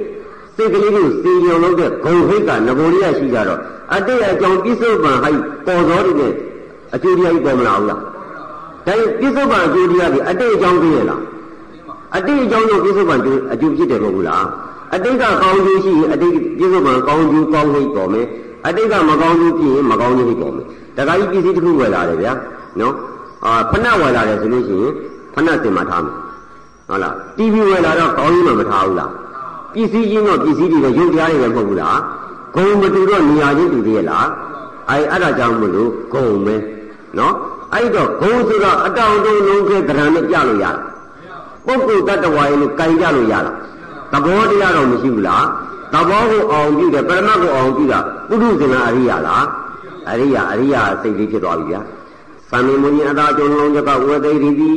[0.56, 3.60] စိတ်ကလေးကိုစီရုံလုပ်တဲ့ဂုံဟိတ်ကငကိုလေးရရှိကြတော့
[3.94, 6.32] အတိတ်အကြောင်းပြစ္ဆုတ်ပံဟိုက်ပေါ်တော်တွေနဲ့
[6.94, 8.00] အကျိုးတရားကြီးပေါ်မလာဘူးလား
[8.90, 11.20] ဒါပြစ္ဆုတ်ပံအကျိုးတရားကြီးအတိတ်အကြောင်းသိရလား
[12.16, 13.14] အတိတ်အကြောင်းကြောင့်ပြစ္ဆုတ်ပံ
[13.52, 14.44] အကျိုးဖြစ်တယ်မဟုတ်ဘူးလား
[14.94, 18.26] အတိတ်ကကောင်းကျိုးရှိရင်အတိတ်ပြစ္ဆုတ်ပံကောင်းကျိုးကောင်းဟိတ်ပေါ်မယ်
[18.66, 20.66] အတိတ်ကမကောင်းကျိုးဖြစ်ရင်မကောင်းကျိုးဟိတ်ပေါ်မယ်
[20.96, 22.32] တခါကြီးပစ္စည်းတစ်ခုဝယ်လာတယ်ဗျာ
[22.80, 22.94] နော်
[23.44, 24.92] အာဖဏဝယ်လာတယ်ဆိုလို့ရှိရင်
[25.34, 26.14] ဖဏစင်မှာထားမယ်
[26.88, 29.10] ဟုတ်လား TV ဝယ်လာတော့ကောင်းကြီးမှမထားဘူးလား
[29.74, 31.98] ပစ္စည်းချင်းတော့ပစ္စည်းတွေပဲရုပ်တရားတွေပဲမဟုတ်ဘူးလား
[32.54, 34.26] ဂုံမတူတော့နေရာချင်းတူသေးရဲ့လား
[34.90, 36.56] အဲအဲ့ဒါကြောင့်မလို့ဂုံပဲ
[37.18, 37.34] နော်
[37.74, 40.82] အဲ့တော့ဂုံဆိုတော့အတောင်တုံးလုံးကဲကရံနဲ့ပြလို့ရတာ
[41.66, 43.52] ပုဂ္ဂိုလ်တ attva ရေလို့ကင်ကြလို့ရတာ
[44.12, 45.46] သဘောတရားတော့မရှိဘူးလား
[45.92, 47.98] သဘောကိုအောင်ပြုတယ်ပရမတ်ကိုအောင်ပြုတာ
[48.28, 49.44] ပုထုဇဉ်အရိယာလား
[50.10, 51.80] အရိယာအရိယာစိတ်လေးဖြစ်သွားပြီဗျာ
[52.50, 54.70] သံမေမုန်အသာကျုံလုံးကြကဝေသိရီတိ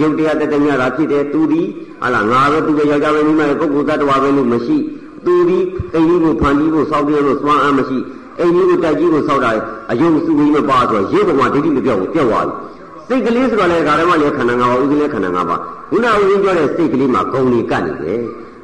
[0.00, 1.62] ရုပ်တရားတတမြတာဖြစ်တယ်သူဒီ
[2.02, 4.76] ဟာလားငါပဲသူပဲယောက်ျားပဲမိန်းမပဲပုဂ္ဂိုလ်သတ္တဝါပဲလို့မရှိ
[5.24, 5.58] သူဒီ
[5.94, 7.98] အိမ်ကြီးကိုဖန်ကြီးကိုစောက်ပြလို့စွမ်းအားမရှိ
[8.38, 9.50] အိမ်ကြီးကိုတက်ကြီးကိုစောက်တာ
[9.90, 12.54] အယုံစုကြီးမပါဆိုတော့ရုပ်ပေါ်မှာဒိဋ္ဌိမပြောက်ဘူးပြောက်သွားပြီ
[13.08, 15.60] စိတ်ကလေးဆိုတော့လေဒါရမလည်းခန္ဓာ၅ပါးဥဒိလည်းခန္ဓာ၅ပါး
[15.90, 18.20] ခုနကဦးပြောတဲ့စိတ်ကလေးမှာဂုံကြီးကတ်နေတယ်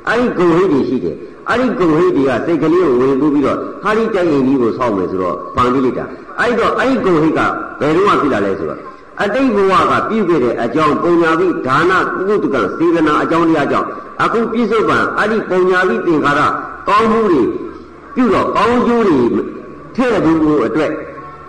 [0.08, 1.16] အဲ့ဒီဂုံဟိတ်တွေရှိတယ်
[1.50, 6.04] အဲ့ဒီဂုံဟိတ်တွေကစိတ်ကလေးကိုဝင်ကူးပြီးတော့ဟာဒီတိုက်ရင်ကြီးကိုဆောက်မယ်ဆိုတော့ပန်ပြီးလိုက်တာ
[6.40, 7.40] အဲ့တော့အဲ့ဒီဂုံဟိတ်က
[7.80, 8.80] ဘယ်တော့မှဖြစ်လာလဲဆိုတော့
[9.22, 11.92] အတိတ်ဘဝကပြုခဲ့တဲ့အကြောင်းပုံညာပြီးဒါန
[12.28, 13.86] ကုသကစေတနာအကြောင်းတရားကြောင့်
[14.22, 16.40] အခုပြစ္ဆုတ်ပံအဲ့ဒီပုံညာပြီးသင်္ခါရ
[16.88, 17.42] ကောင်းမှုတွေ
[18.14, 19.18] ပြုတော့ကောင်းကျိုးတွေ
[19.96, 20.90] ထည့်ဘူးကိုအတွက်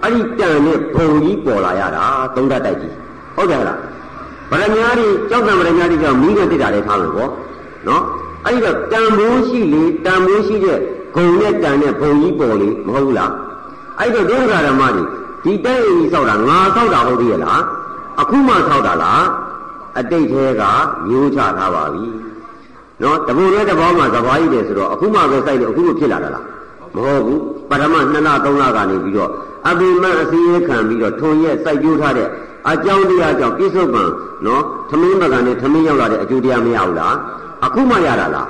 [0.04, 2.94] အဲ့ဒီတန်နဲ့ဘုံကြီးပေါ်လာရတာသုံးတတ်တိုက်ကြီး
[3.36, 3.80] ဟုတ်တယ်လား
[4.52, 7.32] ဗရမ ्या တွေကြောက်တံဗရမ ्या တွေကြောင့်မိနဲ့တိတာလည်းထားမယ်ပေါ့
[7.88, 8.04] နော်
[8.46, 10.80] အဲ့ဒီတော့တန်မိုးရှိလေတန်မိုးရှိတဲ့
[11.16, 13.32] ဂုံနဲ့တန်နဲ့ဘုံကြီးပေါ်လေမဟုတ်ဘူးလား
[14.00, 15.04] အဲ့တော့ဒုက္ခဓမ္မတွေ
[15.44, 17.62] ဒီတဲ့အိမ်ကြီးဆောက်တာငါဆောက်တာဟုတ်သေးရဲ့လား
[18.22, 19.24] အခုမှဆောက်တာလား
[20.00, 20.64] အတိတ်သေးက
[21.08, 22.06] မျိုးချထားပါပြီ
[23.02, 26.46] နော်တဘူရဲတဘောမှာသဘာကြီးတယ်ဆိုတော့အခုမှပဲစိုက်လို့အခုမှဖြစ်လာတာလား
[26.98, 29.32] မဟုတ်ဘူးပထမ2လ3လကနေပြီးတော့
[29.68, 32.30] အပိမအစီရခံပြီးတော့ထုံရက်စိုက်ကြိုးထားတဲ့
[32.70, 34.04] အကြောင်းတရားကြောင့်ပြစ္ဆုတ်ပံ
[34.46, 37.16] နော်သမင်းမကန်နဲ့သမင်းရောက်လာတဲ့အကျိုးတရားမရဘူးလား
[37.66, 38.50] အခုမှရတာလား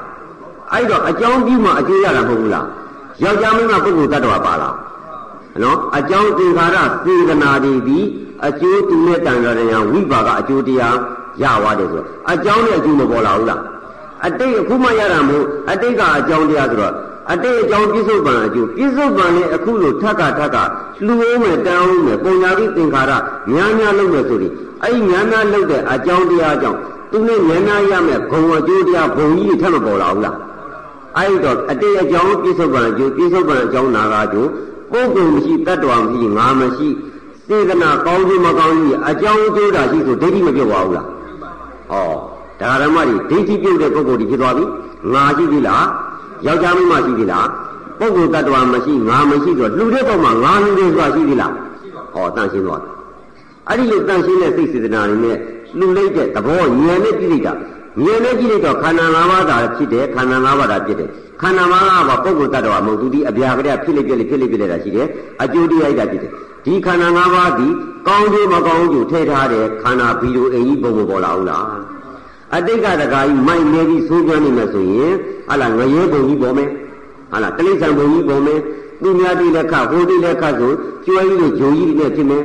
[0.73, 2.65] အဲ့တော့အကြောင်းပြီးမှအကျိုးရတာမဟုတ်ဘူးလား
[3.23, 4.75] ယောက်ျားမင်းကပုဂ္ဂိုလ်တ attva ပါလား
[5.63, 7.99] နော်အကြောင်းသင်္ခါရစေတနာတွေဒီ
[8.47, 10.95] အကျိုးတူတဲ့တန်တော်တရားဝိပါကအကျိုးတရား
[11.43, 13.61] ရသွားတယ်ဆိုတော့အကြောင်းနဲ့အကျိုးမပေါ်လာဘူးလား
[14.25, 16.93] အတိတ်အခုမှရတာမဟုတ်အတိတ်ကအကြောင်းတရားဆိုတော့
[17.31, 20.57] အတိတ်အကြောင်းပြစ္ဆုတ်ပံအကျိုးပြစ္ဆုတ်ပံနဲ့အခုလိုထက်ကထက်က
[21.05, 23.11] လှူအောင်မယ်တန်းအောင်မယ်ပုံညာပြီးသင်္ခါရ
[23.51, 24.53] များများလုပ်မယ်ဆိုရင်
[24.83, 26.79] အဲ့ဒီများများလုပ်တဲ့အကြောင်းတရားကြောင့်
[27.11, 30.37] သူနဲ့ဉာဏ်နာရမယ်ဂုံအကျိုးတရားဘုံကြီးတွေထပ်မပေါ်လာဘူးလား
[31.17, 34.49] အဲ့တော့အတိတ်အကြောင်းပြစ္ဆုတ်ပံအကျိုးပြစ္ဆုတ်ပံအကြောင်းနာကအကျိုး
[34.91, 36.87] ပုဂ္ဂိုလ်မရှိတ attva မရှိငါမရှိ
[37.47, 41.07] စေတနာကောင်းခြင်းမကောင်းခြင်းအကြောင်းကျိုးတာရှိဆိုဒိဋ္ဌိမပြုတ်ပါဘူးလား
[41.91, 41.93] ဩ
[42.61, 44.65] ဒါဓမ္မတွေဒိဋ္ဌိပြုတ်တဲ့ပုဂ္ဂိုလ်တွေဖြစ်သွားပြီ
[45.13, 45.85] ငါရှိပြီလား
[46.45, 47.47] ယောက်ျားမင်းမရှိပြီလား
[47.99, 51.53] ပုဂ္ဂိုလ်တ attva မရှိငါမရှိဆိုလှူတဲ့ပုံမှာငါလှူတယ်ဆိုတာရှိပြီလား
[52.13, 52.93] ဟောတန်ရှင်းသွားတယ်
[53.69, 55.37] အဲ့ဒီလိုတန်ရှင်းတဲ့စိတ်စေတနာတွေနဲ့
[55.77, 57.53] လှူလိုက်တဲ့သဘောဉာဏ်နဲ့ကြည့်လိုက်တာ
[58.03, 61.09] ဉာဏ်နဲ့ကြည့်လိုက်တော့ခန္ဓာ၅ပါးသာဖြစ်တယ်ခန္ဓာ၅ပါးသာဖြစ်တယ်
[61.41, 61.75] ခန္ဓာ၅
[62.07, 65.07] ပါးကပုဂ္ဂိုလ်တ attva မဟုတ်သူဒီအပြာကလေးဖြစ်လိုက်ပြက်လိုက်ဖြစ်လိုက်ပြက်လိုက်တာရှိတယ်
[65.43, 66.31] အကျိုးတရားတာဖြစ်တယ်
[66.65, 67.67] ဒီခန္ဓာ၅ပါးဒီ
[68.07, 71.65] ကောင်းကျိုးမကောင်းကျိုးထည့်ထားတဲ့ခန္ဓာဘီလိုအိမ်ကြီးပုံပေါ်လာဘူးလား
[72.55, 75.13] အတိတ်ကတကာကြီးမိုက်နေပြီးဆိုးကြနေမယ်ဆိုရင်
[75.49, 76.69] ဟာလာငရဲပုံကြီးပေါ်မယ်
[77.31, 78.59] ဟာလာတိရစ္ဆာန်ပုံကြီးပေါ်မယ်
[79.01, 80.71] သူများတိလက်ခဟိုတိလက်ခဆို
[81.05, 82.43] ကျွဲကြီးတွေဂျုံကြီးတွေနဲ့ဖြစ်မယ်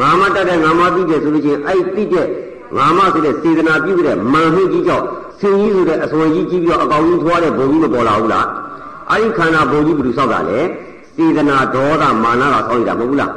[0.00, 2.26] ငါမတတ်တဲ့ငါမသိတဲ့ဆိုလို့ချင်းအဲ့တိတဲ့
[2.76, 5.04] ငါမဆိုတဲ့စေတနာပြုတဲ့မာမှုကြီးကြောင့်
[5.40, 8.46] ဆင်းကြီးဆိုတဲ့အစွန်ကြီးကြီးပြီးတော့အကောင်ကြီးထွားတဲ့ဘုံကြီးမပေါ်လာဘူးလား
[9.10, 10.60] အဲ့ဒီခန္ဓာဘုံကြီးဘယ်လိုဆောက်တာလဲ
[11.16, 13.32] စေတနာဒေါသမာနကဆောက်ရတာမဟုတ်ဘူးလား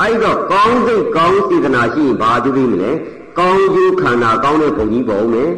[0.00, 2.90] အဲ့တော့ကောင်းစိတ်ကောင်းစေတနာရှိရင်ဘာပြုပြီးမလဲ
[3.38, 5.50] ကောင်းကျိုးခန္ဓာကောင်းတဲ့ဘုံကြီးပေါ်မယ်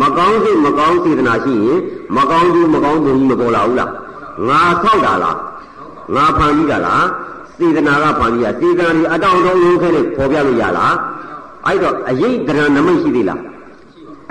[0.00, 1.78] မကောင်းစိတ်မကောင်းစေတနာရှိရင်
[2.16, 3.90] မကောင်းကျိုးမကောင်းဘုံကြီးမပေါ်လာဘူးလား
[4.48, 5.38] ငါဆောက်တာလား
[6.14, 7.06] ငါဖန်ပြီးတာလား
[7.58, 10.94] စေတနာကဖန်ပြီးတာစေတနာဒီအတောင်တော်လုံးခဲနဲ့ပေါ်ပြလို့ရလား
[11.66, 13.40] အဲ့တော့အရေးတရဏနမိတ်ရှိသေးလား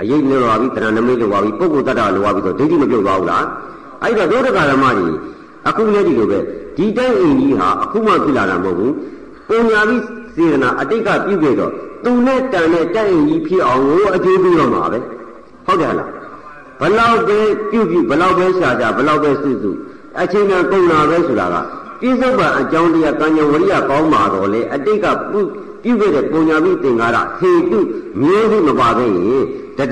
[0.02, 3.44] အရေးလို့လာပြီတရဏနမိတ်လို့လာပြီပုဂ္ဂိုလ်တ attva လို့လာပြီဆိုဒိဋ္ဌိမပြုတ်သွားဘူးလား
[4.02, 5.14] အဲ့တော့ဒုဒကဓမ္မကြီး
[5.68, 6.38] အခုလည်းဒီလိုပဲ
[6.76, 8.92] ဒီတိုင်းအိမ်ကြီးဟာအခုမှဖြစ်လာတာမဟုတ်ဘူး
[9.48, 10.02] ပုံညာပြီး
[10.36, 11.72] စေတနာအတိတ်ကပြုခဲ့တော့
[12.04, 14.98] သူနဲ့တန်တဲ့တိုက်အိမ်ကြီးဖြစ်အောင်ကိုအကျိုးပေးတော့မှာပဲ
[15.66, 16.10] ဟုတ်တယ်လား
[16.80, 17.38] ဘလောက်ပဲ
[17.70, 19.70] ပြုပြုဘလောက်ပဲရှာကြဘလောက်ပဲစုစု
[20.20, 21.56] အချိန်ကကုန်လာပဲဆိုတာက
[22.00, 25.40] ပြစ္ဆုတ်ပံအကြောင်းတရားကံဉဝရိယကောင်းမှာတော့လေအတိတ်ကပြု
[25.82, 27.78] ပြုခဲ့တဲ့ပုံညာပြီးသင်္ကာရဟေတု
[28.20, 29.22] မျိုးစုမပါပဲရင်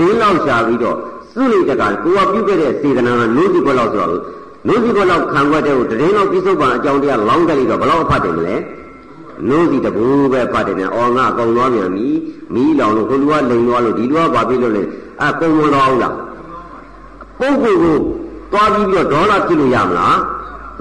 [0.01, 0.99] တည်င်းလောက်ရှာပြီးတော့
[1.33, 4.23] စုလိုက်တကကိုကပြုခဲ့တဲ့စေတနာကနိုးစီဘလောက်ဆိုတော့
[4.67, 8.55] နိုးစီဘလောက်ခံွက်တဲ့ကိုတည်င်းလောက်ပြစ္ဆုတ်ပံအကြောင်းတရားလောင်းတက်လိုက်တော့ဘလောက်အဖတ်တယ်မလဲ
[9.49, 12.09] နိုးစီတဘူပဲဖတ်တယ်နဲ့အော်ငါကုံသွားပြန်ပြီ
[12.55, 14.83] မီးလောင်လို့ဟိုလူကလိန်သွားလို့ဒီလူကဘာဖြစ်လို့လဲ
[15.23, 16.15] အကုံမတော်ဘူးလား
[17.39, 17.97] ပုဂ္ဂိုလ်ကို
[18.53, 20.17] သွားပြီးပြီးတော့ဒေါသဖြစ်လို့ရမလား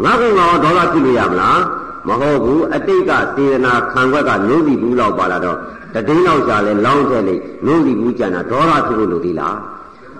[0.03, 1.59] ငါကုံကဒေါသဖြစ်လို့ရမလား
[2.07, 5.57] မဟုတ်ဘူးအတိတ်ကစေတနာခံွက်ကနိုးစီဘူးလောက်ပါလာတော့
[5.93, 9.55] တည်င်းလောက်ရှာလဲလောင်းထဲလိုက်နိုးစီဘူးကြံတာဒေါသဖြစ်လို့လို့ဒီလား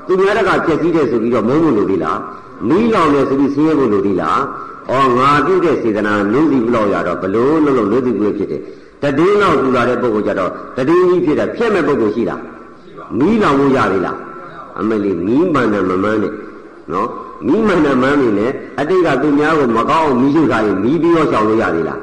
[0.07, 2.19] သူများတကဖြည့်စည်းတယ်ဆိုပြီးတော့မုန်းလို့လို့ဒီလား
[2.69, 4.39] မီးလောင်တယ်ဆိုပြီးဆင်းရဲဖို့လို့ဒီလား
[4.89, 8.61] ဩငါပြုတဲ့စေတနာလုံးစီဘူးလောက်ရတော့ဘလို့လုံးလုံးလုံးစီဘူးဖြစ်တယ်
[9.17, 12.41] တည်င်းလောက်ထူလာတဲ့ပုဂ္ဂိုလ်ကြတော့တည်င်းကြီးဖြစ်တာဖြက်မဲ့ပုဂ္ဂိုလ်ရှိလား
[13.19, 14.17] မီးလောင်ဖို့ရပြီလား
[14.79, 16.33] အမလီမီးမှန်တယ်မမှန်နဲ့
[16.91, 17.09] နော်
[17.47, 21.99] မီးမှန်တယ်မှန်နေနဲ့အတိတ်ကသူများကိုမကောင်းအောင်မီးရှို့ထားရင်မီးပြီးတော့ရှောင်လို့ရပြီလား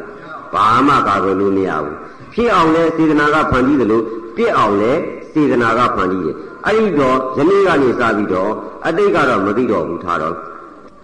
[0.54, 1.94] ဘာမှကာကွယ်လို့မရဘူး
[2.32, 4.04] ဖြစ်အောင်လဲစေတနာကဖန်တီးတယ်လို့
[4.36, 4.92] ပြစ်အောင်လဲ
[5.32, 8.50] စေတနာကဖန်တီးတယ်အဲ့ဒီတော့ယနေ့ကနေစပြီးတော့
[8.86, 10.34] အတိတ်ကတော့မသိတော့ဘူးထားတော့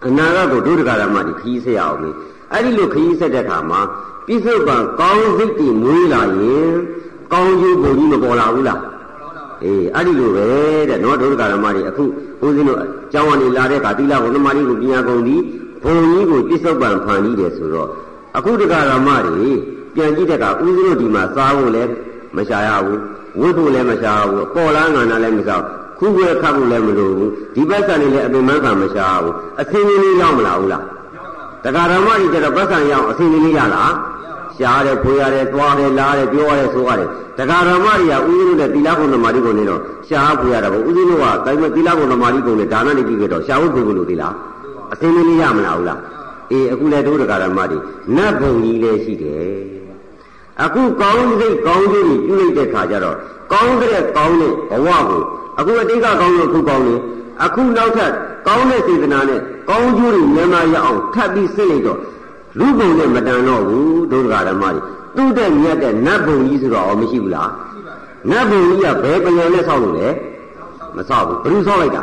[0.04, 2.10] အနာဂတ်ကိုဒုဒကရမတိခီးဆက်အောင်လေ
[2.52, 3.80] အဲ့ဒီလိုခီးဆက်တဲ့အခါမှာ
[4.26, 6.70] ပြစ္ဆုတ်ပံကောင်းစိတ်တည်မွေးလာရင်
[7.32, 8.80] ကောင်းကျိုးပုံကြီးမပေါ်လာဘူးလား
[9.64, 10.46] အေးအဲ့ဒီလိုပဲ
[10.88, 12.04] တဲ့နော်ဒုက္ခဓမ္မတွေအခု
[12.44, 12.78] ဦးဇင်းတို့
[13.12, 15.42] ကျောင်းကနေလာတဲ့အခါသီလကိုသမာဓိကိုပညာကုန်ပြီး
[15.82, 17.88] ဘုံကြီးကိုပြစ္ဆုတ်ပံဖန်ပြီးတယ်ဆိုတော့
[18.36, 19.48] အခုဒကာရမတွေ
[19.94, 21.92] ပြန်ကြည့်တဲ့အခါဦးဇင်းတို့ဒီမှာစားဖို့လည်း
[22.36, 23.00] မရှာရဘူး
[23.40, 25.56] ဝိဖို့လည်းမရှာရဘူးပေါ်လားငါနာလည်းမရှာ
[25.98, 30.84] ခုခွဲခတ်ဖို့လည်းမလိုဘူးဒီဘက်ဆန်နေလည်းအပင်မခံမရှာဘူးအစင်းလေးရောက်မလာဘူးလား
[31.64, 33.92] ဒကာရမတွေကျတော့ဘက်ဆန်ရောက်အစင်းလေးရလား
[34.56, 44.34] ရှားတယ်ဖွေရတယ်သွားတယ်လားတယ်ပြောရတယ်ဆိုရတယ်ဒကာရမတွေကဥဒိနုနဲ့သီလကုဏမာတိကုံနေတော့ရှားဖွေရတာပေါ့ဥဒိနုကတိုင်းမဲ့သီလကုဏမာတိကုံနဲ့ဒါနနဲ့ပြီးကြတော့ရှားဖို့ဖွေဖို့လို့သီလား
[44.92, 46.00] အစင်းလေးရမလားဟုတ်လား
[46.52, 47.78] အေးအခုလည်းတို့ဒကာရမတွေ
[48.16, 49.54] နတ်ဘုံကြီးလည်းရှိတယ်
[50.64, 53.16] အခုကောင်းစိတ်ကောင်းကျိုးကြီးပြုလိုက်တဲ့ခါကျတော့
[53.52, 54.52] ကောင်းတဲ့ကောင်းတဲ့
[54.86, 55.22] ဘဝကို
[55.58, 56.94] အခုအတိတ်ကကောင်းလို့အခုကောင်းနေ
[57.44, 58.12] အခုနောက်ထပ်
[58.46, 61.98] ကောင်းတဲ့စေတနာနဲ့ကောင်းကျိုးတွေမြန်မာရအောင်ထပ်ပြီးစစ်လိုက်တော့
[62.58, 64.80] လူပုံနဲ့မတန်တော့ဘူးဒုဒကာဓမ္မတွေ
[65.16, 67.50] သူ့တဲ့မြတ်တဲ့နတ်ဘုံကြီးဆိုတော့မရှိဘူးလား
[68.30, 70.08] နတ်ဘုံကြီးကဘယ်ပြန်နဲ့ဆောက်လို့လဲ
[70.96, 72.02] မဆောက်ဘူးဘယ်သူဆောက်လိုက်တာ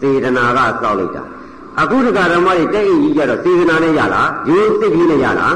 [0.00, 1.22] စေတနာကဆောက်လိုက်တာ
[1.80, 5.54] အခုဒကာဓမ္မတွေတဲ့အိကြီးကြတော့စေတနာနဲ့ရလားရိုးစိတ်ကြီးနဲ့ရလား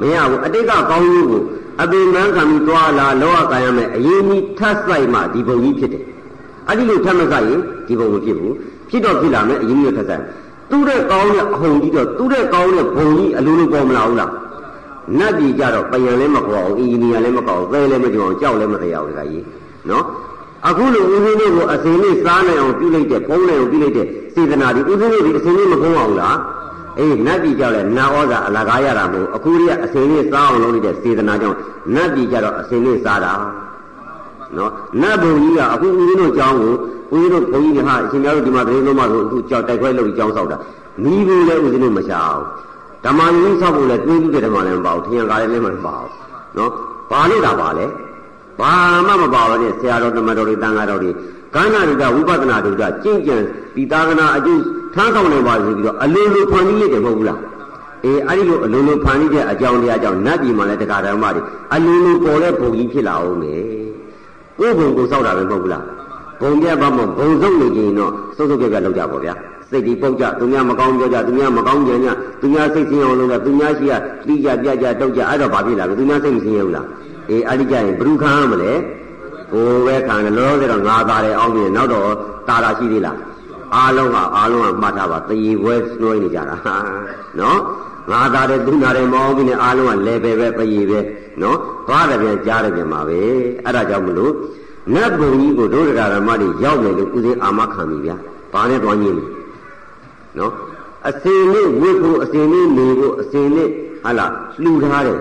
[0.00, 1.42] မရဘူးအတိတ်ကကောင်းကျိုးကို
[1.82, 6.04] အပင်မန်းခံပြီးသွားလာလောကကာယမဲ့အရင်ကြီးထပ်ဆိုင်မှဒီဘုံကြီးဖြစ်တယ်
[6.68, 8.54] အဲ့ဒီလိုထပ်မဆိုင်ရင်ဒီဘုံမဖြစ်ဘူး
[8.90, 10.22] ဖြစ်တော့ဖြစ်လာမယ်အရင်ကြီးထပ်ဆိုင်
[10.70, 14.32] သူ့တဲ့ကောင်းတဲ့အဟုန်ကြီးတော့သူ့တဲ့ကောင်းတဲ့ဘုံကြီးအလိုလိုပေါ်မလာဘူးလား
[15.18, 19.44] နတ်ပြည်ကြတော့ပယံလည်းမကောအောင်အင်ဂျင်နီယာလည်းမကောအောင်သဲလည်းမကြောင်ကြောက်လည်းမတရားဘူးခါကြီး
[19.90, 20.04] နော်
[20.68, 26.36] အခုလိုဦးဇင်းတို့ကိုအစင်းလေးစားနိုင်အောင်ပြုလိုက်တဲ့ပုံနိုင်အောင်ပြုလိုက်တဲ့စေတနာဒီဦးဇင်းတို့ဒီအစင်းလေးမကုန်းအောင်လား
[26.98, 31.56] အေးနတ်ပြည်ကြောက်လဲနာဩဇာအလကားရတာမဟုတ်အခုကြီးကအစင်းလေးစားအောင်လုပ်နေတဲ့စေတနာကြောင့်
[31.94, 33.32] နတ်ပြည်ကြတော့အစင်းလေးစားတာ
[34.56, 36.72] နော်နတ်ဘုံကြီးကအခုဦးဇင်းတို့ကြောင်းကို
[37.14, 40.56] ဦးဇင်းတို့ဘုန်းကြီးတွေဟာအရှင်များတို့ဒီမှာတရင်လုံးမဆိုအခုကြောက်တိုက်ခွဲလုပ်ပြီးကြောင်းဆောက်တာ
[41.02, 42.44] မိဘူးလဲဦးဇင်းတို့မရှာအောင်
[43.04, 46.10] ဓမ္မယဉ်ဆောက်ဖို့လဲတွေးပြီးတဲ့ဓမ္မလည်းမပါဘူးထင်ရကားလည်းမပါဘူး
[46.56, 46.70] နော်
[47.10, 47.86] ဘာလို့တာပါလဲ
[48.60, 48.72] ဘာ
[49.06, 51.10] မှမပါဘူးနဲ့ဆရာတော်ဓမ္မတော်တွေတန်ခါတော်တွေ
[51.54, 53.36] ကန္နာတွေကဝိပဿနာတွေကကျင့်ကြံ
[53.76, 54.62] ဒီသာသနာအကျိုး
[54.94, 57.40] ထမ်းဆောင်နေပါဆိုပြီးတော့အလိုလိုဖန်တီးရတယ်မဟုတ်ဘူးလား
[58.04, 61.42] အေးအဲ့ဒီလိုအလိုလိုဖန်တီးတဲ့အကြောင်းတရားကြောင့်နတ်ပြည်မှာလည်းတရားဓမ္မတွေ
[61.74, 63.62] အလိုလိုပေါ်တဲ့ပုံကြီးဖြစ်လာအောင်မယ်
[64.58, 65.84] ကိုယ်ဘုံကိုစောက်တာပဲမဟုတ်ဘူးလား
[66.40, 69.34] ဘုံပြပါမဘုံစုံနေကြရင်တော့စုပ်စုပ်ပြပြလောက်ကြပါဗျာ
[69.70, 71.94] စိတ်ဒီပုတ်ကြသူများမကောင်းပြောကြသူများမကောင်းကြည
[72.40, 73.92] သူများစိတ်ဆင်းအောင်လုပ်ကြသူများရှိရ
[74.26, 76.86] တိကြပြကြတောက်ကြအဲ့တော့ဘာဖြစ်လာလဲသူများစိတ်မဆင်းရဘူးလား
[77.30, 78.72] အေးအဲ့ဒီကြရင်ဘ누구ခံရမလဲ
[79.52, 82.08] ကိုယ်ပဲခံတယ်လောလောဆယ်တော့ငါသားတယ်အောင်းပြီးနောက်တော့
[82.48, 83.18] တာတာရှိသေးလား
[83.74, 86.56] အားလုံးကအားလုံးကမှတ်ထားပါတည်ပွဲနှွှဲနေကြတာ
[87.40, 87.60] နော်
[88.10, 90.98] ငါသားတယ်သူနာတယ်မအောင်ပြီးနေအားလုံးကလဲပဲပဲပည်ပဲ
[91.42, 93.18] နော်သွားတယ်ပြန်ကြားတယ်ပြန်ပါပဲ
[93.64, 94.32] အဲ့ဒါကြောင့်မလို့
[94.94, 98.16] နတ်ဘုံကြီးကိုဒုဒကာရမတွေရောက်တယ်လို့ဦးစင်းအာမခံပြီဗျာ
[98.52, 99.24] ဘာနဲ့တွားညင်းလဲ
[100.38, 100.52] နော်
[101.08, 103.70] အစင်လေးဝိဖို့အစင်လေးနေဖို့အစင်လေး
[104.04, 104.32] ဟာလား
[104.62, 105.18] လှူထားတယ်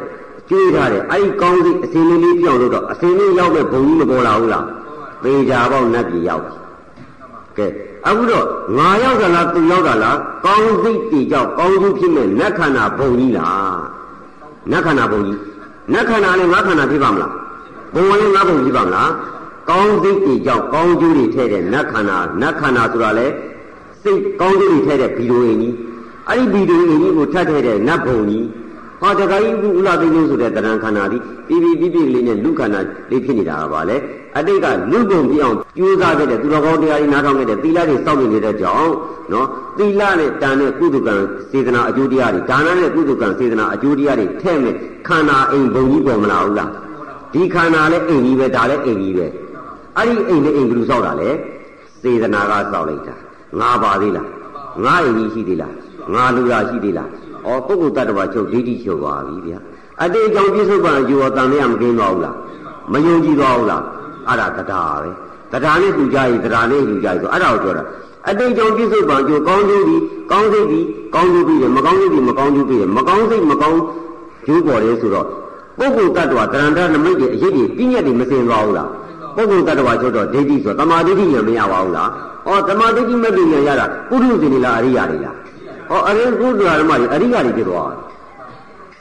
[0.49, 4.65] ကျွေးထားတယ်အဲ့ဒီကောင်းစီအစင်လေးလေးပြောင်းလို့တော့အစင်လေးရောက်တဲ့ဘုံကြီးမပေါ်လာဘူးလား
[5.23, 6.43] သေချာပေါက်နတ်ပြည်ရောက်
[7.57, 7.67] ကဲ
[8.07, 8.45] အခုတော့
[8.77, 13.77] ငါရောက်တာလားသူရောက်တာလားကောင်းစိတ်တည်ကြောက်ကောင်းစုဖြစ်မဲ့နတ်ခန္ဓာဘုံကြီးလား
[14.71, 15.39] နတ်ခန္ဓာဘုံကြီး
[15.93, 17.31] နတ်ခန္ဓာနဲ့ငါခန္ဓာဖြစ်ပါမလား
[17.93, 19.11] ဘုံဝင်ငါဘုံဖြစ်ပါမလား
[19.69, 23.27] ကောင်းစိတ်တည်ကြောက်ကောင်းကျိုးတွေထဲတဲ့နတ်ခန္ဓာနတ်ခန္ဓာဆိုတာလေ
[24.03, 25.75] စိတ်ကောင်းကျိုးတွေထဲတဲ့ဗီဒိုအင်းကြီး
[26.29, 28.45] အဲ့ဒီဗီဒိုအင်းကြီးကိုထပ်ထဲတဲ့နတ်ဘုံကြီး
[29.01, 32.79] ဟောတခါကြီးဥလာသိလို့ဆိုတဲ့တဏ္ဍခန္ဓာဒီပြီးပြီးပြီးပြီးလေးနဲ့လူခန္ဓာ
[33.11, 33.97] လေးဖြစ်နေတာကပါလေ
[34.37, 38.93] အတိတ်ကလူပုံပြအောင်ကြိုးစားခဲ့တဲ့သူတော်ကောင်းတရားကြီးနားထောင်ခဲ့တဲ့သီလတွေစောင့်နေနေတဲ့ကြောင့်
[39.31, 41.15] နော်သီလနဲ့တန်တဲ့ကုသကံ
[41.51, 44.75] စေတနာအကျိုးတရားတွေဒါနနဲ့ကုသကံစေတနာအကျိုးတရားတွေထဲ့မဲ့
[45.07, 46.71] ခန္ဓာအိမ်ဘုံကြီးပေါ်မလာဘူးလား
[47.33, 49.25] ဒီခန္ဓာလည်းအိမ်ကြီးပဲဒါလည်းအိမ်ကြီးပဲ
[49.97, 51.29] အဲ့ဒီအိမ်နဲ့အိမ်ကလူစောက်တာလေ
[52.01, 53.15] စေတနာကစောက်လိုက်တာ
[53.59, 54.27] ငါပါသေးလား
[54.83, 55.73] ငါအိမ်ကြီးရှိသေးလား
[56.13, 57.09] ငါလူရရှိသေးလား
[57.51, 59.59] ဩပုဂ္ဂိုလ်တ attva ချုပ်ဒိဋ္ဌိချုပ်ပါပြီဗျာ
[60.03, 62.35] အတေအကြောင်းပြစ္ဆုတ်ပံယူတော်တန်လျာမကင်းတော့ဘူးလား
[62.91, 63.83] မယုံကြည်တော့ဘူးလား
[64.27, 67.83] အဲ့ဒါတရားပဲတရားနဲ့သူကြရင်တရားနဲ့သူကြရင်ဆိုအဲ့ဒါကိုပြောတာ
[68.29, 69.97] အတိတ်ကြောင့်ပြစ္ဆုတ်ပံကျိုးကောင်းကျိုးဒီ
[70.31, 70.79] ကောင်းစိတ်ဒီ
[71.13, 73.79] ကောင်းကျိုးပြီးတယ်မကောင်းစိတ်ဒီမကောင်းကျိုးပြီးတယ်မကောင်းစိတ်မကောင်း
[74.45, 75.27] ကျိုးပေါ်တယ်ဆိုတော့
[75.77, 78.89] ပုဂ္ဂိုလ်တ attva တရဏနမိတ်တွေအရေးကြီးပြည့်ညက်တွေမစင်သွားဘူးလား
[79.35, 82.09] ပုဂ္ဂိုလ်တ attva ချုပ်တော့ဒိဋ္ဌိဆိုတမာဒိဋ္ဌိဉာဏ်မရပါဘူးလား
[82.47, 85.35] ဩတမာဒိဋ္ဌိမဲ့ဉာဏ်ရတာပုရုဇဉ်တွေလားအရိယာတွေလား
[85.89, 87.99] ဟောအရင်ကုသရာဓမ္မတွေအရိယာတွေဖြစ်သွားတယ်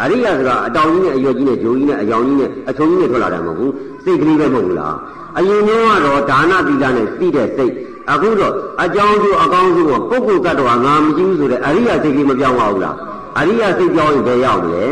[0.02, 3.72] အရိယာဆိုတာအတောင်ကြီးနဲ့အရွက်ကြီးနဲ့ဂျိုးကြီးနဲ့အယောင်ကြီးနဲ့အချုံကြီးနဲ့ထွက်လာတယ်မဟုတ်ဘူး
[4.04, 4.94] စိတ်ကလေးပဲမဟုတ်ဘူးလား
[5.38, 7.72] အရင်မျိုးကတော့ဒါနသီလနဲ့သိတဲ့စိတ်
[8.12, 12.96] အခုတော့အကြောင်းကျိုးအကောင်းကျိုးကပုဂ္ဂိုလ်တ attva ငါမရှိဘူးဆိုတဲ့အရိယာစိတ်ကြီးမပြောင်းပါဘူးလား
[13.38, 14.84] အရိယာစိတ်ပြောင်းရင်ဘယ်ရောက်မလဲ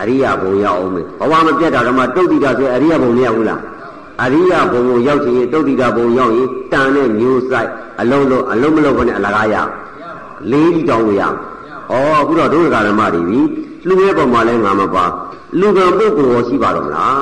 [0.00, 3.60] အရိယာဘုံရောက်အောင်မယ်ဘဝမပြတ်တာတော့မှတုတ်တိတာဆိုအရိယာဘုံမရဘူးလား
[4.24, 9.56] အရိယာဘုံကိုရောက်ချင်ရင်တုတ်တိတာဘုံရောက်ရင်တန်တဲ့မျိုးဆိုင်အလုံးလုံးအလုံးမလုံးဘဲနဲ့အလကားရ
[10.50, 11.28] လေးကြီးတောင်းလို့ရဩ
[12.18, 13.40] အခုတော့ဒုက္ခဓမ္မတွေပြီ
[13.86, 15.04] လူရဲ့ပုံမှာလဲငါမပါ
[15.60, 17.18] လူကပုဂ္ဂိုလ်ရောရှိပါတော့မလား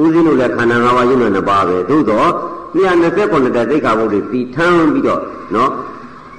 [0.00, 2.30] ဦးဇင်းတို့လည်းခန္ဓာ၅ပါးရုပ်နာနှစ်ပါးပဲသို့တော့
[2.74, 5.20] 229တဲ့သိက္ခာပုဒ်တွေတည်ထမ်းပြီးတော့
[5.54, 5.70] နော်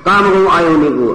[0.08, 1.12] ကာမဂုဏ်အာယုန်တွေကို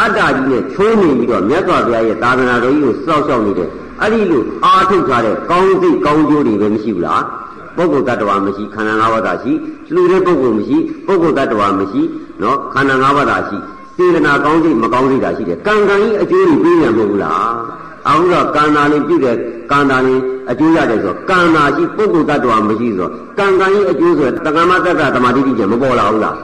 [0.00, 3.68] အတ္တကြီးနဲ့ချိုးနေပြီးတော့မြတ်စွာဘုရားရဲ့သာသနာတော်ကြီးကိုစောက်ရှောက်နေတဲ့
[4.00, 7.22] အဲ့ဒီလိုအာထုတ်ထားတဲ့ကောင်းစိတ်ကောင်းကျိုးတွေပဲမရှိဘူးလား
[7.76, 9.52] ပုဂ္ဂိုလ်တ attva မရှိခန္ဓာ၅ပါးသာရှိ
[9.94, 12.02] လူတဲ့ပုဂ္ဂိုလ်မရှိပုဂ္ဂိုလ်တ attva မရှိ
[12.42, 13.56] နော်ခန္ဓာ၅ပါးသာရှိ
[13.96, 17.50] စေတနာကောင်းစိတ်မကောင်းစိတ်သာရှိတယ်ကံကံကြီးအကျိုးတွေပြီးပြန်မဟုတ်ဘူးလား
[18.08, 19.36] အခုတော့ကံနာလေးပြုတဲ့
[19.70, 26.36] ကံနာလေးအကျိုးရတယ်ဆိုကံနာရှိပုဂ္ဂိုလ်တ attva မရှိဆိုကံကံကြီးအကျိုးဆိုတက္ကမတ္တသမာဓိတိကျမပေါ်လာဘူးလား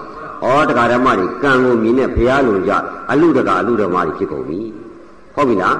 [0.44, 2.72] ဩတရားဓမ္မတွေကံကိုမြင်တဲ့ဘုရားလိုကြ
[3.10, 4.58] အလူတကအလူဓမ္မတွေဖြစ်ကုန်ပြီ
[5.34, 5.76] ဟုတ်ပြီလား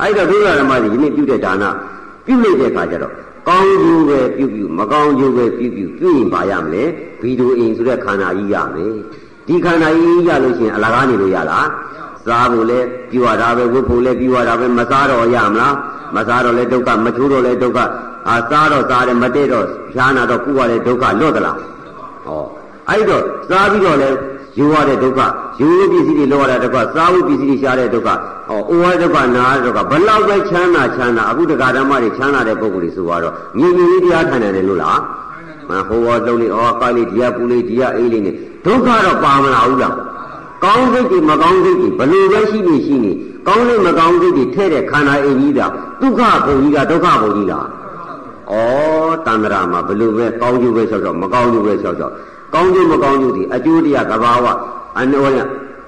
[0.00, 1.64] အဲ့တော့ဒုက္ခဓမ္မတွေဒီနေ့ပြုတဲ့ဒါန
[2.26, 3.12] ပြုလိုက်တဲ့အခါကျတော့
[3.48, 6.84] ကောင်းကျိုးပဲပြုပြုမကောင်းကျိုးပဲပြုပြုပြုရင်ပါရမလဲ
[7.22, 8.94] ဗီဒိုအိမ်ဆိုတဲ့ခန္ဓာကြီးရမယ်
[9.48, 11.68] ဒီခန္ဓာကြီးရလို့ရှိရင်အလကားနေလို့ရလား
[12.26, 12.80] စားဖို့လဲ
[13.10, 15.74] ပြုရတာပဲဝတ်ဖို့လဲပြုရတာပဲမစားတော့ရမလား
[16.16, 17.78] မစားတော့လဲဒုက္ခမချိုးတော့လဲဒုက္ခ
[18.28, 21.56] အာစားတော့စားတယ်မတည့်တော့ဖြားနာတော့ကုရတဲ့ဒုက္ခလွတ်သလား
[22.26, 22.44] ဟော
[22.88, 24.08] အဲ့တော့စားပြီးတော့လဲ
[24.58, 25.20] ယူရတဲ့ဒုက္ခ
[25.60, 28.08] ယူရပစ္စည်းတွေလောရတဲ့ဒုက္ခစားဖို့ပစ္စည်းတွေရှားတဲ့ဒုက္ခ
[28.48, 34.98] ဟောအိုရဒုက္ခနာရဒုက္ခဘလောက်ပဲချမ်းသာချမ်းသာအခုတရားဓမ္မတွေချမ်းသာတဲ့ပုဂ္ဂိုလ်တွေဆိုတော့မြင်မြင်လေးတရားထိုင်တယ်လို့လား
[35.68, 39.94] ဟဟိုဘောလုံးလေးဩကားလေးဒီကပူလေးဒီကအေးလေးနဲ့ဒုက္ခတော့ပါမလာဘူးလား
[40.64, 43.12] ကောင်းစိတ်တွေမကောင်းစိတ်တွေဘလို့ပဲရှိနေရှိနေ
[43.46, 45.66] ကောင်းလေးမကောင်းစိတ်တွေထဲ့တဲ့ခန္ဓာအိမ်ကြီးတာ
[46.00, 47.66] ဒုက္ခဘုံကြီးကဒုက္ခဘုံကြီးလား
[48.52, 48.54] ဩ
[49.26, 52.14] တန္တရာမှာဘလို့ပဲကောင်းကျိုးပဲလျှောက်လျှောက်မကောင်းကျိုးပဲလျှောက်လျှောက်
[52.54, 54.46] ကောင်းကျိုးမကောင်းကျိုးဒီအကျိုးတရားကဘာဝ
[54.98, 55.38] အနောရ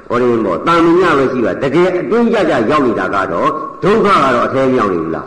[0.08, 3.48] ဟောရင်ပေါ့တာမညပဲရှိပါတကယ်အတွင်းကြကြရောက်နေတာကတော့
[3.82, 5.26] ဒုက္ခကတော့အထဲမြောက်နေဘူးလား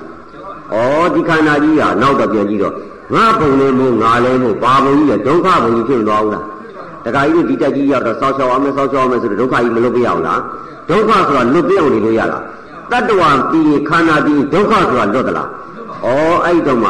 [0.74, 2.74] ဩဒီခန္ဓာကြီးကနောက်တော့ပြန်ကြည့်တော့
[3.13, 6.45] ငါဘုံလေးမို့ငါလည်းမို့ဘာဘုံကြီးလဲဒုက္ခဘုံကြီးဖြစ်မသွားဘူးလား
[7.06, 10.39] တခါကြီးဒီတက်ကြီးရောက်တော့စောက်ချောက်အောင်မယ်စောက်ချောက်အောင်မယ်ဆိုတော့ဒုက္ခကြီးမလွတ်ပြရအောင်လား
[10.89, 12.43] ဒုက္ခဆိုတာလွတ်ပြအောင်နေလို့ရလား
[12.91, 15.49] တတ္တဝါပြီးခန္ဓာပြီးဒုက္ခဆိုတာလွတ်သလား
[16.04, 16.08] ဩ
[16.45, 16.89] အဲ့တော့မှ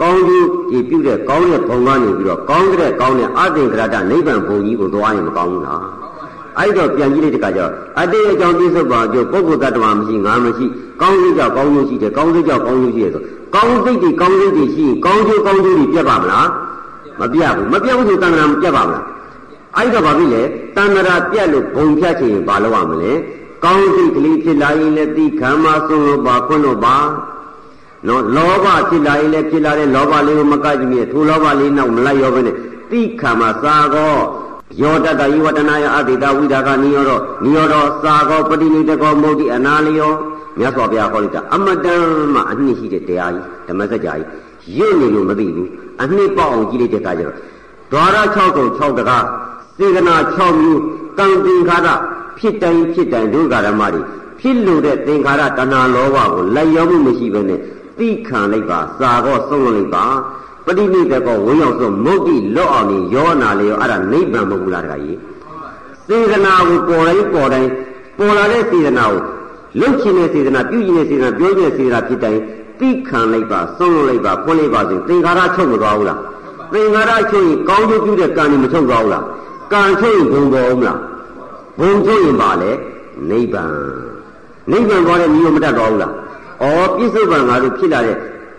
[0.00, 5.80] ကောင်းကျိုးဒီပြုတဲ့ကောင်းတဲ့ဘုံကနေပြီးတော့ကောင်းတဲ့ကောင်းတဲ့အသင်္ကရတနိဗ္ဗာန်ဘုံကြီးကိုသွားရင်မကောင်းဘူးလား
[6.58, 10.66] အဲ့တော့ပြန်ကြည့်လိုက်တဲ့အခါကျတော့အတေအကြောင်းပြစ္ဆုတ်ပါအကျိုးပုဂ္ဂိုလ်တ attva မရှိငါမရှိ
[11.00, 13.22] ကောင်းစိတ်ကြောင့်ကောင်းကျိုးရှိတယ်ကောင်းစိတ်ကြောင့်ကောင်းကျိုးရှိတယ်ဆို
[13.54, 16.48] ကောင်းစိတ်တွေကောင်းစိတ်တွေရှိရင်ကောင်းကျိုးကောင်းကျိုးတွေပြတ်ပါမလား
[17.20, 19.04] မပြတ်ဘူးမပြတ်ဘူးဆိုတဏ္ဍာမပြတ်ပါမလား
[19.76, 20.42] အဲ့တော့ဘာဖြစ်လဲ
[20.76, 23.12] တဏ္ဍာပြတ်လို့ဘုံဖြတ်ချင်ရင်ဘာလုပ်ရမလဲ
[23.64, 26.96] ကောင်းစိတ်ကလေးဖြစ်လာရင်လည်းဒီခံမဆုံးလို့ပါခွန်းလို့ပါ
[28.06, 32.56] နော်လောဘဖြစ်လာရင်လည်းဖြစ်လာတဲ့လောဘလေးကိုမကကြည့်မြဲထိုလောဘလေးနောက်မလိုက်ရောဘဲနဲ့
[32.90, 34.16] တိခံမစာကော
[34.80, 40.12] ယောတတယဝတနာယအတိတဝိဒါကနိယောတော့နိယောတော့စာကောပတိနိတကောမုတ်တိအနာလျော
[40.58, 42.02] မြတ်စွာဘုရားဟောလိုက်တာအမတန်
[42.34, 44.28] မှအနှစ်ရှိတဲ့တရားကြီးဓမ္မစကြာကြီး
[44.76, 45.68] ရွတ်နေလို့မသိဘူး
[46.02, 47.34] အနှစ်ပေါအောင်ကြည့်လိုက်တဲ့အခါကျတော့
[47.92, 49.24] ဒွါရ6ကုံ6တကား
[49.78, 50.82] စေတနာ6မျိုး
[51.18, 51.88] ကံသင်္ခါရ
[52.38, 54.02] ဖြစ်တိုင်းဖြစ်တိုင်းဒုက္ခဓမ္မတွေ
[54.40, 57.60] ဖြစ်လို့တဲ့သင်္ခါရတဏှာလောဘကိုလိုက်ရောမှုမရှိဘဲနဲ့
[57.98, 60.04] သိခံလိုက်ပါစာကောဆုံးလိုက်ပါ
[60.66, 65.18] ပဋိနိဒကောဝင်းရောက်ဆုံးမုတ်တိလော့အောင်နေရောနာလေရောအဲ့ဒါနိဗ္ဗာန်မဟုတ်ဘူးလားတခါကြီး
[66.06, 67.70] စေတနာကိုပေါ်တိုင်းပေါ်တိုင်း
[68.18, 69.20] ပေါ်လာတဲ့စေတနာကို
[69.80, 72.40] လုတ်ချင်တဲ့စေတနာပြုချင်တဲ့စေတနာပြောချင်တဲ့စေတနာဖြစ်တိုင်း
[72.80, 76.20] သိခံလိုက်ပါဆုံးလိုက်ပါဖွင့်လိုက်ပါဆိုသင်္ခါရချုပ်မသွားဘူးလား
[76.72, 79.24] သင်္ခါရချုပ်ရင်ကောင်းကျိုးပြုတဲ့ကံนี่မချုပ်သွားဘူးလား
[79.72, 80.98] ကံချုပ်ရင်ဘုံပေါ်အောင်လား
[81.80, 82.70] ဘုံချုပ်ရင်ပါလေ
[83.30, 83.72] နိဗ္ဗာန်
[84.70, 86.12] နိဗ္ဗာန်သွားတဲ့မျိုးမတတ်သွားဘူးလား
[86.62, 88.16] ဩပြစ္ဆုတ်ပံငါတို့ဖြစ်လာတဲ့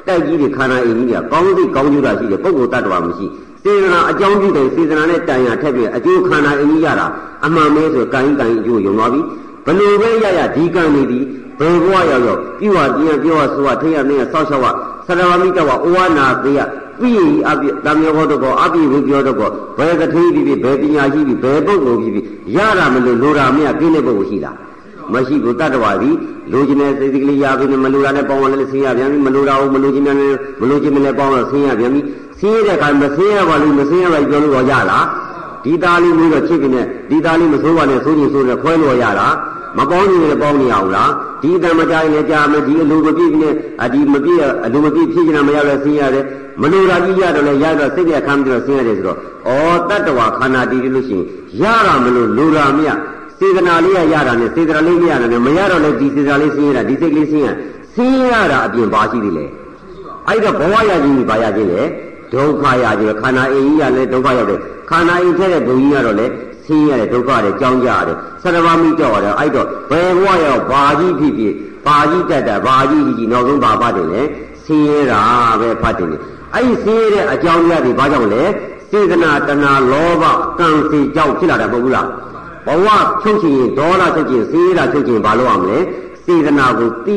[0.08, 3.28] တိုက်ကြီးတွေခန္ဓာအိမ်ကြီးတွေကကောင်းစိတ်ကောင်းကျိုးတာရှိတယ်ပုဂ္ဂိုလ်တ attva မရှိ
[3.64, 7.08] စေတနာအကြောင်းပြုတယ်စေတနာနဲ့တန်ရာထက်ပြီးအကျိုးခန္ဓာအိမ်ကြီးရတာ
[7.46, 9.22] အမှန်ပဲဆိုကံကံအကျိုးယုံသွားပြီ
[9.66, 11.24] ဘလို့ပဲရရဒီကံနေသည်
[11.60, 14.66] ဘယ်ဘဝရောက်ရောက်ပြုဝပြင်းပြောဆိုဝထိရနေဆောက်ရှောက်ဝ
[15.08, 16.60] သရဝမိတဝဩဝနာသေးရ
[17.00, 24.56] ပြီးအပြတမေဟောတော့ကောအပြည့်ဝပြောတော့ကောဘယ်ကထေးပြီးဘယ်ပညာရှိပြီးဘယ်ပုဂ္ဂိုလ်ပြီးရတာမလို့လိုတာမရပြင်းတဲ့ပုဂ္ဂိုလ်ရှိလား
[25.14, 26.16] မရှိဘူးတတ္တဝါသည်
[26.52, 30.16] လိုချင်တဲ့စိတ်ကလေးရပြီမလိုတာနဲ့ပေါင်းအောင်လည်းဆင်းရပြန်ပြီမလိုတာကိုမလိုချင်တဲ့
[30.62, 32.02] မလိုချင်တဲ့ပေါင်းတော့ဆင်းရပြန်ပြီ
[32.40, 35.06] ဆင်းရတဲ့အခါမဆင်းရပါလို့မဆင်းရပါပြောလို့တော့ရလား
[35.64, 39.34] ဒီသားလေးမျိုးတော့ချစ်ပြီးနဲ့ဒီသားလေးမဆိုးပါနဲ့ဆိုးရင်ဆိုးတယ်ခွဲလို့ရလား
[39.78, 46.26] မပေါင်းနေလည်းပေါင်းနေအောင်လားဒီအတန်မကြရင်လည်းကြာမယ်ဒီအလိုမပြည့်ပြီးနဲ့အဒီမပြည့်အလိုမပြည့်ဖြစ်နေတာမရလဲဆင်းရတယ်
[46.62, 49.18] မလိုတာကြီးရတော့လည်းရတော့စိတ်ပြခမ်းပြီးတော့ဆင်းရတယ်ဆိုတော့
[49.50, 49.58] ဩ
[49.90, 51.26] တတ္တဝါခန္ဓာတည်တယ်လို့ရှိရင်
[51.62, 52.90] ရတာမလို့လိုတာမရ
[53.40, 57.48] စေတနာလေးရရတာနဲ့စေတနာလေးမရတာနဲ့မရတော့လည်းဒီစေတနာလေးဆင်းရတာဒီစိတ်ကလေးဆင်းရ
[57.94, 59.46] ဆင်းရတာအပြင်ပါရှိသေးလေ
[60.28, 61.82] အဲ့တော့ဘဝရခြင်းကြီးဘာရခြင်းလဲ
[62.34, 66.26] ဒုက္ခရခြင်းခန္ဓာအိမ်ကြီးရလဲဒုက္ခရောက်တယ်ခန္ဓာအိမ်ထဲတဲ့ဘုံကြီးရတော့လေ
[66.66, 71.54] ဆင်းရဲတဲ့ဒုက္ခတွေကြောင်းကြရတယ်ဆရမမိကြောက်ရတယ်အဲ့တော့ဘယ်ဘဝရောက်ဘာကြီးဖြစ်ဖြစ်
[71.86, 74.22] ဘာကြီးတက်တာဘာကြီးကြီးနောက်ဆုံးဘာဖတ်တယ်လဲ
[74.66, 75.22] ဆင်းရဲတာ
[75.60, 76.08] ပဲဖတ်တယ်
[76.54, 78.44] အဲ့ဒီဆင်းရဲတဲ့အကြောင်းရတွေဘာကြောင့်လဲ
[78.92, 80.24] စေတနာတဏလောဘ
[80.60, 82.08] ကံစီကြောင့်ဖြစ်လာတာမဟုတ်ဘူးလား
[82.66, 82.88] ဘဝ
[83.22, 85.78] ချုပ်ချင်ရင်ဒေါသချုပ်ချင်စေးတာချုပ်ချင်ဘာလို့အောင်လဲ
[86.26, 87.16] စေတနာကိုတိ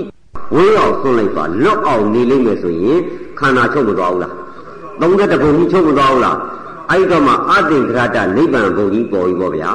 [0.54, 2.98] ဝေးအောင်ဆွန့်လိုက်ပါလွတ်အောင်နေလိမ့်မယ်ဆိုရင်
[3.38, 4.32] ခန္ဓာချုပ်မသွားဘူးလား
[5.00, 6.36] 31ဘုံကြီးချုပ်မသွားဘူးလား
[6.90, 9.70] အဲ့တော့မှအတင်္ဂရတနိဗ္ဗာန်ဘုံကြီးပေါ်ပြီပေါ့ဗျာ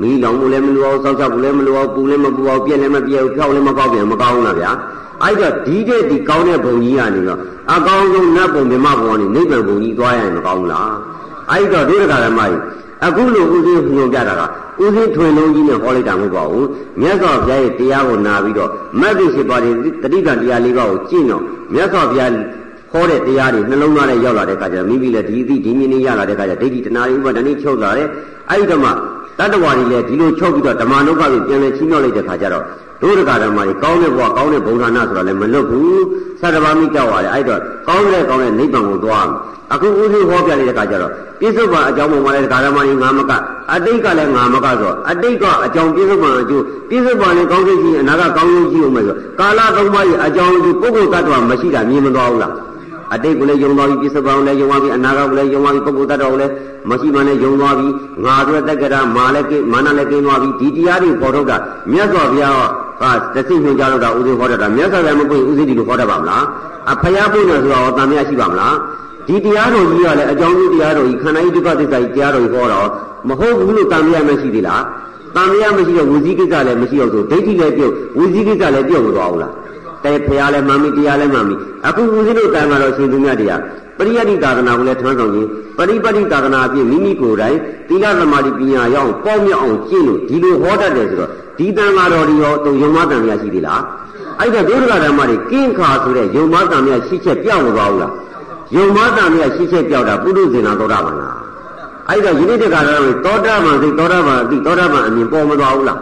[0.00, 4.70] မီးလောင်မှုလည်းမလိုအောင်စောက်ချမှုလည်းမလိုအောင်ပူလည်းမပူအောင်ပြက်လည်းမပြက်ဘူးဖြောက်လည်းမပေါက်ပြန်မကောင်းဘူးလားဗျာ
[5.22, 7.40] အဲ့တော့ဒီတဲ့ဒီကောင်းတဲ့ဘုံကြီးကနေတော့
[7.74, 10.92] အကောင်းဆုံးနတ်ဘုံမြမဘုံကနေနိဗ္ဗာန်ဘုံကြီးသွားရင်မကောင်းဘူးလား
[11.50, 12.58] အဲ့တော့ဒုရကဓမ္မကြီး
[13.04, 14.42] အခုလိုဥစဉ်ညွှန်ပြတာက
[14.84, 16.68] ဥစဉ်ထွင်လုံးကြီးနဲ့ဟောလိုက်တာမဟုတ်ပါဘူး
[17.00, 21.42] မြတ်စွာဘုရားရဲ့တရားကိုနာပြီးတော့မဂ္ဂင်၈ပါးတွေတတိကတရား၄ပါးကိုကျင့်တော့
[21.74, 22.32] မြတ်စွာဘုရား
[22.92, 28.08] ဟောတဲ့တရားတွေနှလုံးသားနဲ့ရောက်လာတဲ့အခါကျမိမိလည်းဒီအသည့်ဒီမြင်နေရလာတဲ့အခါကျဒိဋ္ဌိတဏှာဥပါဒဏ်ချုပ်လာတယ်
[28.50, 28.90] အဲ့ဒီတော့မှ
[29.38, 32.64] တတ္တဝါတွေလည်းဒီလိုချုပ်ပြီးတော့ဓမ္မနုပ္ပကိုပြန်လဲချီးမြှောက်လိုက်တဲ့အခါကျတော့
[33.00, 36.02] ဒုဒကဓမ္မတွေကောင်းတဲ့ဘဝကောင်းတဲ့ဘုံဌာနဆိုတာလည်းမလွတ်ဘူး
[36.40, 39.28] သတ္တဗာမိကြောက်ရတယ်အဲ့တော့ကောင်းတဲ့ကောင်းတဲ့နိဗ္ဗာန်ကိုသွား
[39.72, 43.32] အခုဥသိဟောပြတဲ့အခါကျတော့ပြစ္ဆုတ်ပံအကြောင်းပေါ်မှာလည်းဓမ္မတွေငါမက
[43.72, 52.52] အတိတ်ကလည်းငါမကဆိုအတိတ်ကအကြောင်းပြစ္ဆုတ်ပံအကျိုးပြစ္ဆုတ်ပံလည်းကောင်းစိတ်ကြီးအနာကကောင်းဆုံးကြီးအောင်မယ်ဆိုကာလသုံးပါးရဲ့အကြောင်းအကျိုးပုဂ္ဂိုလ်တ attva မရှိတာမြင်မသွားဘူးလား
[53.14, 56.52] အတိတ်ကလည်းယုံသွားပြီပြစ္ဆုတ်ပံလည်းယုံသွားပြီအနာဂတ်ကလည်းယုံသွားပြီပုဂ္ဂိုလ်တ attva လည်း
[56.90, 57.86] မရှိမှလည်းယုံသွားပြီ
[58.24, 61.56] ငါဆိုတဲ့တက္ကရာမာလည်းကိမာနလည်းကိန်းသွားပြီဒီတရားတွေပေါ်ထုတ်တာ
[61.92, 62.54] မြတ်စွာဘုရား
[63.02, 66.44] ကတသိညွှန်ကြားလို့တာဥသိဟောတတ်တာမြတ်စွာဘုရားမပွင့်ဥသိဒီလိုဟောတတ်ပါမလား
[66.92, 68.74] အဖယားပွင့်တယ်ဆိုတော့တန်မြတ်ရှိပါမလား
[69.26, 72.88] ဒီတရားတော်ကြီးကလည်းအကြောင်းကြီးတရားတော်ကြီးခန္ဓာကြီးဒုက္ခသစ္စာကြီးတရားတော်ကြီးဟောတော့
[73.28, 74.82] မဟုတ်ဘူးလို့တန်မြတ်မရှိသေးလား
[75.36, 79.52] တန်မြတ်မရှိတော့ဝစီကိစ္စလည်းမရှိတော့ဆိုဒိဋ္ဌိလည်းပြုတ်ဝစီကိစ္စလည်းပြုတ်မသွားဘူးလား
[80.06, 83.60] တဲဖရာလည်းမှန်ပြီတရားလည်းမှန်ပြီအခုဦးဇင်းတို့ကံကတော့ရှင်သူမြတ်တရား
[83.98, 87.56] ပရိယတိသာသနာကိုလည်းထွန်းဆောင်ခြင်းပရိပတိသာသနာအပြင်မိမိကိုယ်တိုင်
[87.88, 93.82] သီလသမာဓိပညာရောက်ပေါ့မြောက်အောင်ကျင့်လို့ဒီလိုဟောတတ်တယ်ဆိုတော့ဒီတန်ဃာတော်ဒီရောတုံယုံမတန်မြတ်ရှိသေးလား
[94.40, 98.12] အဲ့ဒါဒုဒကဓမ္မတွေကင်းခါဆိုတဲ့ယုံမတန်မြတ်ရှိချက်ပြောင်းမသွားဘူးလား
[98.74, 101.38] ယုံမတန်မြတ်ရှိချက်ပြောက်တာပုထုဇဉ်နာသောတာပန်လား
[102.08, 106.00] အဲ့ဒါယနေ့တက္ကရာတွေသောတာပန်စိတ်သောတာပန်အတိသောတာပန်အမြင်ပေါ်မသွားဘူးလား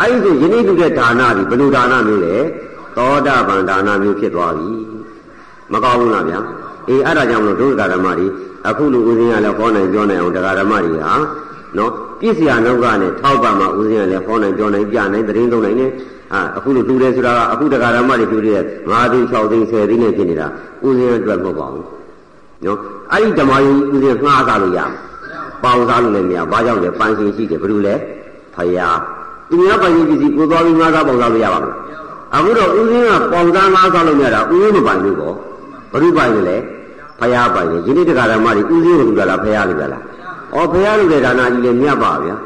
[0.00, 2.36] အဲ့ဒီဆိုယနေ့တူတဲ့ဒါနဒီဘယ်လိုဒါနမျိုးလဲ
[2.96, 4.68] သောတာပန်ဒါနမျိုးဖြစ်သွားပြီ
[5.72, 6.40] မကောင်းဘူးလားဗျာ
[6.88, 8.26] အေးအဲ့ဒါကြောင့်မလို့ဒုက္ခဓမ္မတွေ
[8.68, 11.14] အခုလူဦးဇင်းကလည်းဟောနိုင်ပြောနိုင်အောင်တရားဓမ္မတွေဟာ
[11.76, 15.86] နော်ပြည့်စရာနှုတ်ကနဲ့ထောက်ပါမှဦးဇင်းကလည်းဟောနိုင်ပြောနိုင်ပြနိုင်သတင်းသုံးနိုင်နေ
[16.32, 20.46] ဟာအခုလူတူတယ်ဆိုတာကအခုတရားဓမ္မတွေတူတယ်5သိန်း6သိန်း10သိန်းနဲ့ဖြစ်နေတာ
[20.84, 21.86] ဦးဇင်းအတွက်မဟုတ်ပါဘူး
[22.64, 22.78] နော်
[23.12, 25.10] အဲ့ဒီဓမ္မယုံဦးဇင်းငှားစားလို့ရမှာ
[25.62, 27.94] ပေါင်စားလို့လည်းမရဘာကြောင့်လဲပန်းရှင်ရှိတယ်ဘယ်လိုလဲ
[28.54, 28.98] ဖယား
[29.50, 31.76] သူများပန်းရှင်ပစ္စည်းကိုသွားပြီးငှားစားပေါင်စားလို့ရပါမလား
[32.34, 35.34] အခုတော့ဦးဇင်းကပေါင်စားငှားစားလို့မရတာဦးဇင်းမပိုင်ဘူးပေါ့
[35.92, 36.56] ဘ누구ပိုင်လဲ
[37.20, 40.02] ဖယားပိုင်တယ်ယနေ့တရားဓမ္မတွေဦးဇင်းလို့ပြောတာဖယားလို့ပြောလား
[40.56, 42.36] ဩဖယားလို့တဲ့ဒါနာကြီးလည်းမြတ်ပါဗျာ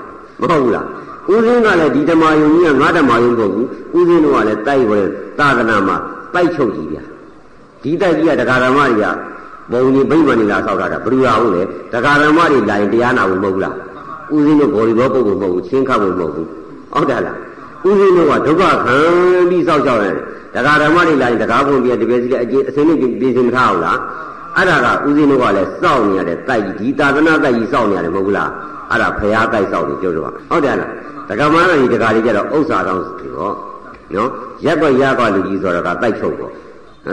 [0.40, 0.86] မဟုတ်ဘူးလား
[1.30, 3.66] ဦးဇင်းကလည်းဒီဓမ္မယုံကြီးကငါဓမ္မယုံမဟုတ်ဘူး
[3.96, 5.00] ဦးဇင်းတို့ကလည်းတိုက်ဝဲ
[5.38, 5.96] သာသနာမှာ
[6.34, 7.02] တိုက်ချုပ်ကြီးဗျာ
[7.82, 9.04] ဒီတိုက်ကြီးကတရားဓမ္မတွေက
[9.72, 13.74] ဘုံကြီးဗိမ္မာန်နေလာဆောက်တာဘယ်လိုရအောင်လဲတရားဓမ္မတွေလာရင်တရားနာဖို့မဟုတ်ဘူးလား
[14.32, 16.48] ဦးဇင်းတို့ဘော်ဒီဘောပုဂ္ဂိုလ်မဟုတ်ဘူးချင်းခတ်ဖို့မဟုတ်ဘူး
[16.92, 17.38] ဟုတ်တယ်လား
[17.88, 18.96] ဦးဇင်းတို့ကဒုက္ခခံ
[19.50, 20.16] ပြီးဆောက်ရှောက်ရတယ်
[20.54, 23.98] တရားဓမ္မတွေလာရင်တရားဘုံပြတပည့်စီလည်းအကျအစင်းနဲ့ပြင်ဆင်မထားအောင်လား
[24.56, 28.50] အဲ့ဒါကဦးဇင်းတို့ကလည်းစောင့်နေရတဲ့တိုက်ကြီးဒီသာသနာတိုက်ကြီးစောင့်နေရတယ်မဟုတ်ဘူးလား
[28.90, 30.90] အဲ့ဒါဖရာတိုက်စောင့်နေကြတော့ဟုတ်တယ်လား
[31.28, 33.52] ဒကမန်းကြီးဒကာကြီးကြတော့ဥစ္စာကောင်းစီဟော
[34.14, 34.30] နော်
[34.64, 36.52] ရက်ကွက်ရကွက်လူကြီးဆိုတော့ကတိုက်ချုပ်ပေါ့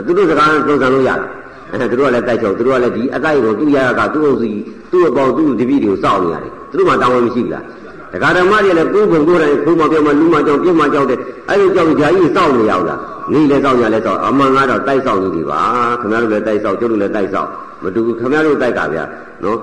[0.06, 1.26] သူတို့စကားသုံးဆံလို့ရတာ
[1.72, 4.50] အဲသူတို့ကလည်းတိုက်ချုပ်သူတို့ကလည်းဒီအတိုက်ကိုသူ့ရကသူ့အုပ်စီ
[4.92, 7.64] သူ့အပေါင်းသူ့တပည့်တွေကိုစောင့်နေရတယ်သူတို့မှတောင်းဝင်မရှိဘူးလား
[8.12, 13.00] ဒကာဓမ္မတွေလည်းကိုယ်ဘုံကိုယ်တိုင်ခုမှပြောမှလူမှကြောင့်ပြစ်မှကြောက်တဲ့အဲ့လိုကြောင့်ဂျာကြီးစောင့်နေရောက်လား
[13.32, 15.60] နေလည်းစောင့်ရလည်းစောင့်အမှန်ကတော့တိုက်စောင့်နေပြီပါ
[16.00, 17.48] ခင်ဗျားတို့လည်းတိုက်စောင့်ကျုပ်တို့လည်းတိုက်စောင့်
[17.82, 19.04] မတူဘူးခင်ဗျားတို့တိုက်ကဗျာ
[19.44, 19.58] နော်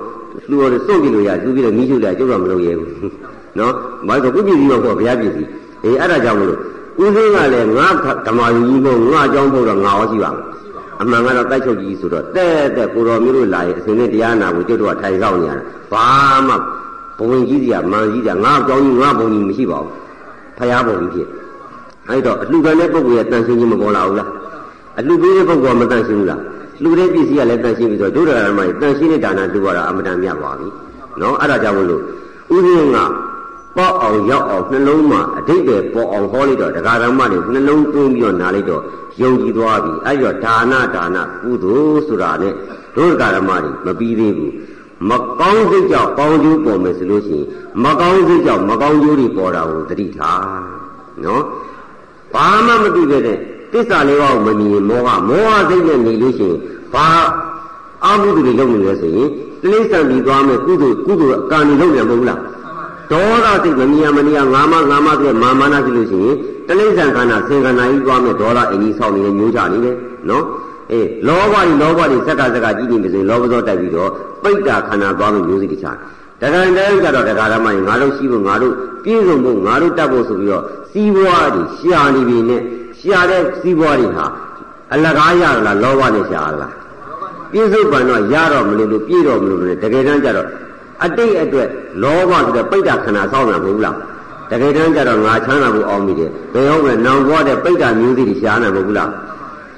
[0.50, 2.90] လူတော်စွန့်ကြည့်လို့ရသူပြီးတော့မိချုပ်လိုက်ကျုပ်တော့မလုပ်ရဘူး
[3.58, 3.72] နော်
[4.08, 5.42] ဘာလို့ကုပြည်စီတော့ဘုရားပြည်စီ
[5.84, 6.58] အေးအဲ့ဒါကြောင့်မလို့
[7.02, 7.86] ဦးစင်းကလည်းငါ
[8.26, 10.44] ဓမ္မယူကြီးမို့ငါအကြောင်းဖို့တော့ငါဟောရှိပါမယ်
[11.00, 16.06] အမှန်ကတော့တိုက်ချုပ်ကြီးဆိုတော့တဲ့တဲ့ကိုတော်မျိုးတို့လာရင်အစဉ်နဲ့တရားနာကိုကျုပ်တို့ကထိုင်ဆောင်နေရတယ်ဘာ
[16.46, 16.54] မှ
[17.20, 19.94] ဘဝင်ကြီးစီကမန်ကြီးကငါအကြောင်းကြီးငါဘုံကြီးမရှိပါဘူး
[20.58, 21.28] ဖရာဘုံကြီးဖြစ်
[22.08, 24.30] အဲ့တော့အလှခံတဲ့ပုဂ္ဂိုလ်ရဲ့တန်ရှင်းခြင်းမပေါ်လာဘူးလား
[24.98, 26.40] အလှပေးတဲ့ပုဂ္ဂိုလ်ကမတန်ရှင်းဘူးလား
[26.82, 30.68] လှူတဲ့ပစ္စည်းကလည်းတန်ရှင်းပြီးတော့ဒုဒရဓမ္မကြီးတန်ရှင်းတဲ့ဒါနလှူရတာအမတန်မြတ်ပါပြီ
[31.20, 32.02] နော်အဲ့ဒါကြောင့်မလို့
[32.54, 32.98] ဥပင်းက
[33.76, 38.82] ပေါ့အောင်ရောက်အောင်နှလုံးမှာအတိတ်ပဲပေါ်အောင်ဟောလိုက်တော့တရားဓမ္မတွေနှလုံးသွင်းပြီးတော့နားလိုက်တော့
[39.22, 42.54] ယုံကြည်သွားပြီအဲ့တော့ဒါနဒါနကုသိုလ်ဆိုတာနဲ့
[42.96, 44.52] ဒုဒရဓမ္မတွေမပြီးသေးဘူး
[45.08, 45.10] မ
[45.40, 47.46] ကောင်းစိတ်ကြောင့်ကောင်းကျိုးပေါ်မယ်ဆိုလို့ရှိရင်
[47.84, 50.42] မကောင်းစိတ်ကြောင့်မကောင်းကျိုးတွေပေါ်တာကိုသတိထား
[51.24, 51.42] နော်
[52.34, 53.22] ဘာမှမသိတဲ့
[53.72, 56.58] သစ္စာလေးပါးကိုမမြင်မောဟမောဟစိတ်နဲ့နေလို့ရှိရင်
[56.92, 57.06] ဘာ
[58.04, 59.28] အာဟုတုတွေလုပ်နေလဲဆိုရင်
[59.60, 62.40] တိလိစ္ဆာန်ပြီးသွားမယ်ကုသိုလ်ကုသိုလ်အကံတွေလုပ်နေမဟုတ်လား
[63.10, 66.36] ဒေါသစိတ်မမြင်မမြင်ငါမငါမဆိုတဲ့မာမနာရှိလို့ရှိရင်
[66.66, 69.96] တိလိစ္ဆာန်ခန္ဓာသင်္ခန္ဓာကြီးသွားမယ်ဒေါသအင်းကြီးဆောက်နေမျိုးကြနေတယ်
[70.28, 70.44] နော်
[70.92, 74.10] အေးလောဘကြီးလောဘကြီးစက်ကစက်ကကြီးနေပြီဆိုရင်လောဘသောတိုက်ပြီးတော့
[74.42, 75.96] ပိဋ္ဌာခန္ဓာသွားမယ်မျိုးစိတခြား
[76.40, 78.74] တခါတည်းကြတော့တခါတည်းမှငါတို့ရှိဖို့ငါတို့
[79.04, 82.62] ပြည့်စုံဖို့ငါတို့တတ်ဖို့ဆိုပြီးတော့စီးပွားတွေရှာနေပြီနဲ့
[83.00, 84.26] ရှာတဲ့စီးပွားတွေဟာ
[84.92, 86.72] အလကားရလားလောဘနဲ့ရှာလား
[87.52, 90.48] ပြစ္ဆုတ်ပန်တော့ရတော့မလို့လို့ပြည့်တော့မလို့လို့တကယ်တမ်းကျတော့
[91.04, 91.68] အတိတ်အတွက်
[92.02, 93.96] လောဘဆိုတဲ့ပိဋကခန္ဓာဆောက်ရမှာမဟုတ်လား
[94.50, 99.10] တကယ်တမ်းကျတော့ငါချမ်းသာဖို့အောင်မိတယ်ဘယ်ဟုတ်လဲနောင်ဘွားတဲ့ပိဋကမျိုးစီတွေရှားနေမဟုတ်လား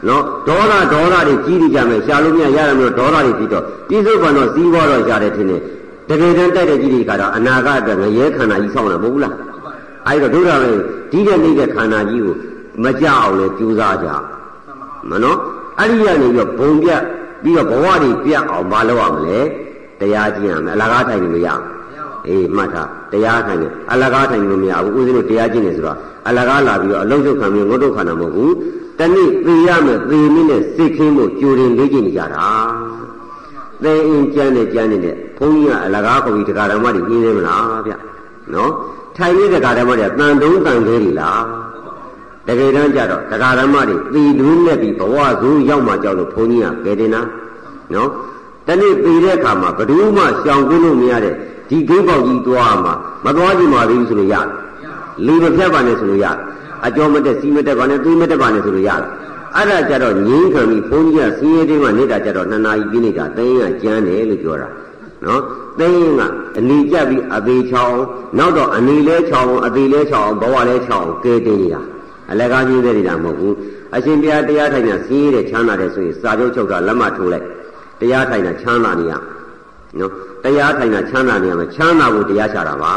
[0.09, 5.61] နော်ဒေါသဒေါသတွေကြီးနေကြမယ်ရှာလို့မရရရမလို့ဒေါသတွေပြီးတော့ပြစ္ဆုတ်ပန်တော့စီးပွားတော့ရတယ်ထင်တယ်
[6.09, 9.35] တကယ်တမ်းတိုက်တဲ့ကြီးတွေကတော့အနာဂတ်အတွက်ငရဲခန္ဓာကြီးဆောက်နေမဟုတ်လား
[10.07, 10.77] အဲ့တော့တို့ရမယ်
[11.13, 12.35] ဒီတဲ့နေတဲ့ခန္ဓာကြီးကို
[12.85, 14.09] မကြအောင်လေကြိုးစားကြ
[15.11, 15.39] မနော်
[15.79, 17.03] အဲ့ဒီကနေပြီးတော့ဘုံပြတ်
[17.43, 19.39] ပြီးတော့ဘဝတွေပြတ်အောင်မလုပ်ရမလဲ
[20.01, 21.49] တရားကျင့်ရမယ်အလကားထိုင်လို့ရ
[22.29, 25.99] အေးမှတ်ထားတရားထိုင်တယ်အလကားထိုင်လို့မရဘူးဦးဇင်းတို့တရားကျင့်နေဆိုတော့
[26.29, 28.55] အလကားလာပြီးတော့အလုံးစုံခံပြီးငုတ်တုတ်ခန္ဓာမဟုတ်ဘူး
[28.99, 32.49] တနည်းသိရမယ်သိနည်းနဲ့စိတ်ခင်းဖို့ကြိုတင်လေ့ကျင့်နေကြတာ
[33.83, 35.01] သိအင်းကျမ်းနဲ့ကျမ်းနဲ့
[35.39, 37.93] ဘုန်းကြီးကအလကားခေါ်ပြီးတရားဓမ္မတွေညင်းနေမလားဗျ
[38.55, 38.73] နော်
[39.16, 41.43] ထိုင်နေတဲ့တရားဓမ္မတွေကတန်တုံးတန်သေးတွေလား
[42.47, 47.23] တကယ်တမ်းကျတော့တရားဓမ္မတွေသိလူးနဲ့ပြီးဘဝဇိုးရောက်မှကြောက်လို့ဘုန်းကြီးကကဲတင်တာ
[47.95, 48.09] နော်
[48.66, 51.35] တနေ့ပေတဲ့အခါမှာဘယ်သူမှရှောင်ကွင်းလို့မရတဲ့
[51.68, 52.95] ဒီဂိတ်ပေါက်ကြီးသွားမှာ
[53.25, 54.49] မသွားကြည့်ပါဘူးဆိုလို့ရတယ်
[55.27, 56.39] လေမဖြတ်ပါနဲ့ဆိုလို့ရတယ်
[56.87, 59.09] အကျော်မတက်စီးမတက်ပါနဲ့သွေးမတက်ပါနဲ့ဆိုလို့ရတယ်
[59.57, 64.69] အဲ့ဒါကြတော့ငင်းခံပြီးဘုန်းကြီးကစင်းရဲတင်းမှနေတာကြတော့နှစ်နာရီပြည့်နေတာသိရင်ကကျမ်းတယ်လို့ပြောတာ
[65.25, 65.43] နော်
[65.79, 66.23] သိရင်က
[66.69, 68.01] နေကြပြီးအသေးချောင်း
[68.39, 71.83] နောက်တော့အနေလဲချောင်းအသေးလဲချောင်းဘဝလဲချောင်းကဲတင်နေတာ
[72.31, 73.55] အလကားကြီးတဲ့နေတာမဟုတ်ဘူး
[73.95, 77.47] အရှင်ဘုရားတရားထိုင်တာစင်းရဲတဲ့ချမ်းသာတဲ့ဆိုရင်စာချုပ်ချုပ်တာလက်မှတ်ထိုးလိုက်
[78.01, 79.13] တရားထိုင်တာချမ်းသာနေရ
[79.99, 80.13] နော်
[80.45, 82.95] တရားထိုင်တာချမ်းသာနေရမယ်ချမ်းသာဖို့တရားချတာပါ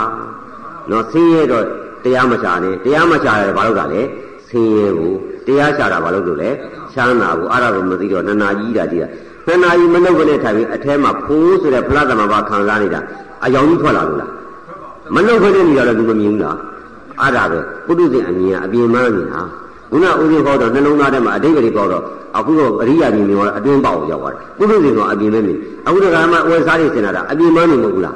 [0.90, 1.66] နော်ဆင်းရဲတော့
[2.06, 4.02] တရားမချနဲ့တရားမချရတယ်ဘာလို့ကလဲ
[4.48, 6.50] ဆင်းရဲဖို့တရားချတာဘာလို့လို့လဲ
[6.94, 9.08] ချမ်းသာဖို့အဲ့ဒါကိုမသိတော့နနာကြီးတာကြီးတာ
[9.48, 13.00] နနာကြီးမနှုတ်ကနေထိုင်ပြီးအထဲမှာဖိုးဆိုတဲ့ဖလားသမဘာခံစားနေတာ
[13.46, 14.32] အယောင်ကြီးထွက်လာလို့လား
[15.16, 16.58] မနှုတ်ခနဲ့နေရတော့သူမမြင်ဘူးလား
[17.22, 19.42] အဲ့ဒါပဲပုထုဇဉ်အမြင်အပြင်မှန်းနေတာ
[19.92, 22.04] ခုနဦးဇင်းဟောတော့နှလုံးသားထဲမှာအတိတ်ကလေးပေါ်တော့
[22.38, 28.16] အခုတော့အရိယာကြီးမျိုးအတွင်းပေါက်ရောက်သွားတယ်ပုထုဇဉ်ကအပြင်မဲမြင်အခုတခါမှအဝယ်စားတွေစင်လာတာအပြင်မှန်းနေမဟုတ်ဘူးလား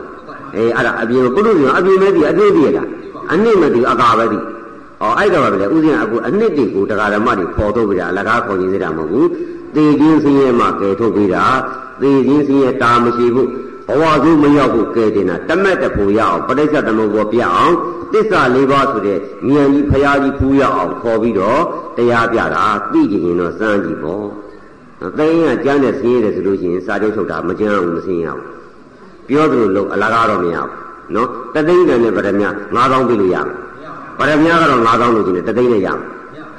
[0.56, 2.84] အေးအဲ့ဒါအပြင်ပုထုဇဉ်ကအပြင်မဲဒီအတွင်းတည်းရတာ
[3.32, 9.30] အနစ်မသိအကာပဲသိဩအဲ့တော့ပဲဦးဇင်းအခုအနစ်တွေကိုတရားဓမ္မတွေပေါ်ထုတ်ပြီးတာအလကားခေါ်ခြင်းစေတာမဟုတ်ဘူး
[9.76, 11.46] သေခြင်းစင်းရဲမှာကယ်ထုတ်ပြီးတာ
[12.02, 13.50] သေခြင်းစင်းရဲတာမရှိဘူး
[13.88, 17.74] ဘဝကူမရောက်ဘူးကဲတင်တာတမက်တဖို့ရအောင်ပဋိစ္စသမုပ္ပါပြအောင်
[18.14, 19.18] သစ္စာလေးပါးဆိုတဲ့
[19.48, 21.62] ဉာဏ်ကြီးဖရာကြီးဖူးရအောင်ခေါ်ပြီးတော့
[21.98, 24.26] တရားပြတာသိကြရင်တော့စမ်းကြည့်ပေါ့
[25.18, 28.46] သိရင်ကကျမ်းနဲ့ဆင်းရဲတယ်ဆိုလို့ရှိရင်စာချုပ်ချုပ်တာမကျမ်းဘူးမဆင်းရဘူး
[29.28, 32.44] ပြောသလိုလို့အလကားတော့မရဘူး နော်တသိန်းတန်နဲ့ဗရမ
[32.76, 33.56] 9000ပြလို့ရမယ်
[34.20, 36.06] ဗရမကတော့9000လို့ကျင်တယ်တသိန်းနဲ့ရမယ်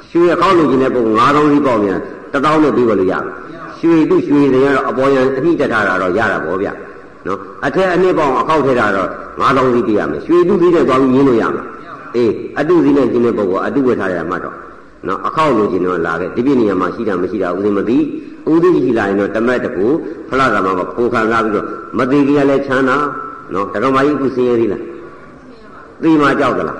[0.09, 1.99] ရွှေအကောင်းလို့ကျင်တဲ့ပုံ9000ကြီးပေါ့မြန်
[2.33, 3.31] 1000နဲ့ပြီးလို့ရမယ်
[3.79, 6.73] ရွှေတုရွှေတွေကတော့အပေါ်ရန်အမိတက်ထားတာတော့ရတာပေါ့ဗျာ
[7.27, 9.09] နော်အထက်အနှစ်ပေါင်းအခောက်ထဲတာတော့
[9.41, 11.63] 9000စီးပြရမယ်ရွှေတုစီးတဲ့သွားပြီးရင်းလို့ရမှာ
[12.15, 14.55] အေးအတုစီးနဲ့ကျင်းတဲ့ပုဂ္ဂိုလ်အတုဝတ်ထားရမှာတော့
[15.07, 17.97] နော်အခောက်လို့ကျင်တော့လာခဲ့ဒီပြနေရာမှာရှိတာမရှိတာဦးသိမသိ
[18.51, 19.87] ဦးသိရှိလာရင်တော့တမက်တကူ
[20.29, 21.65] ဖလားကမှာပိုခံစားပြီးတော့
[21.97, 22.97] မသိကြရလဲချမ်းသာ
[23.53, 24.83] နော်တက္ကမကြီးခုစင်းရသေးလား
[26.01, 26.79] သိမှကြောက်သလား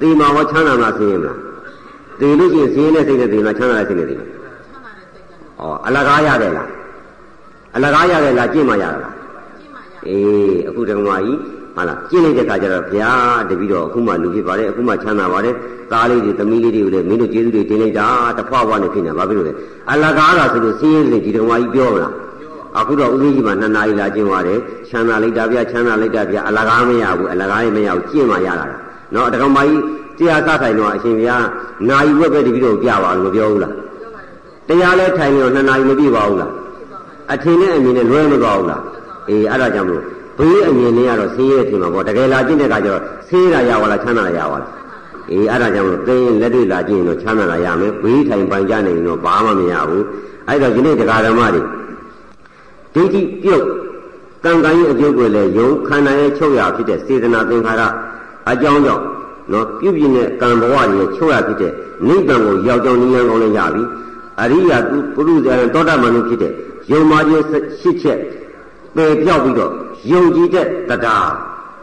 [0.00, 1.38] သိမှဟောချမ်းသာမှစင်းရမလား
[2.20, 4.26] သိလို့ရှိရင်စင်းရတဲ့စိတ်နဲ့သိမှချမ်းသာတဲ့စိတ်နဲ့သိမှာ
[5.60, 6.68] ဩအလကားရတယ်လား
[7.76, 9.14] အလကားရတယ်လားကြင့်မှရတာလား
[10.06, 11.38] အေးအခုတက္ကမကြီး
[11.76, 15.54] ဟာလားကြည့်လိုက်တဲ့အခါကျတော့ဘုရားတပည့်တော်အခုမှလူဖြစ်ပါတယ်အခုမှချမ်းသာပါတယ်
[15.92, 19.52] သားလေးတွေသမီးလေးတွေကိုလည်းမင်းတို့ကျေးဇူးတွေတင်လိုက်တာတဖွာဖွာနဲ့ဖြစ်နေဘာဖြစ်လို့လဲ
[19.90, 22.12] အလကားတာဆိုလို့စင်းရဲစိတ်ဒီတက္ကမကြီးပြောမလား
[22.78, 28.66] အခုတော့ဦးလေးကြီးမှနှစ်နာရီလာကျင်းသွားတယ်ချမ်းသာလိုက်တာဗျာချမ်းသာလိုက်တာဗျာအလကားမရဘူးအလကားမရဘူးကျင့်မှရတာ
[29.14, 29.80] နော်တက္ကမကြီး
[30.18, 31.46] တရားစထိုင်တော့အရှင်ဘုရား
[31.88, 33.74] နာယီဝက်ပဲတပည့်တော်ပြပါလို့မပြောဘူးလား
[34.68, 36.52] တရားလဲထိုင်နေတော့နှစ်နာရီမပြည့်ပါဘူးလား
[37.32, 38.82] အထင်နဲ့အမြင်နဲ့လွဲမသွားဘူးလား
[39.28, 40.04] အေးအဲ့ဒါကြောင့်မလို့
[40.38, 44.70] ဘေးအမြင်နဲ့ကတော့ဆင်းရဲထင်မှာပေါ့တကယ်လာကျင့်တဲ့အခါကျတော့ဆင်းရဲရပါလားချမ်းသာရပါလား
[45.30, 50.04] အေးအဲ့ဒါကြောင့်မလို့သိရင်လက်တွေ့လာကျင့်ရင်တော့ချမ်းသာလာရမယ်ဘေးထိုင်ပန်ကြနေရင်တော့ဘာမှမရဘူး
[50.48, 51.62] အဲ့တော့ဒီနေ့တရားဓမ္မတွေ
[52.96, 53.64] ဒိဋ္ဌိပြုတ်
[54.44, 57.82] ကံကံရဲ့အကျိုးကိုလည်းယုံခန္ဓာရဲ့ချုပ်ရဖြစ်တဲ့စေတနာသင်္ခါရ
[58.50, 59.04] အကြောင်းကြောင့်
[59.52, 61.72] နော်ပြုပြင်တဲ့ကံဘဝရဲ့ချုပ်ရဖြစ်တဲ့
[62.06, 63.82] နိဗ္ဗာန်ကိုရောက်ကြောင်းနိလန်းကောင်းလည်းရပြီ
[64.40, 66.52] အရိယာသူပုရုဇဉ်တောတမန်တို့ဖြစ်တဲ့
[66.90, 67.44] ယုံမာခြင်း
[67.80, 68.18] ရှစ်ချက်
[68.96, 69.72] ပယ်ပြောက်ပြီးတော့
[70.10, 71.30] ယုံကြည်တဲ့တရား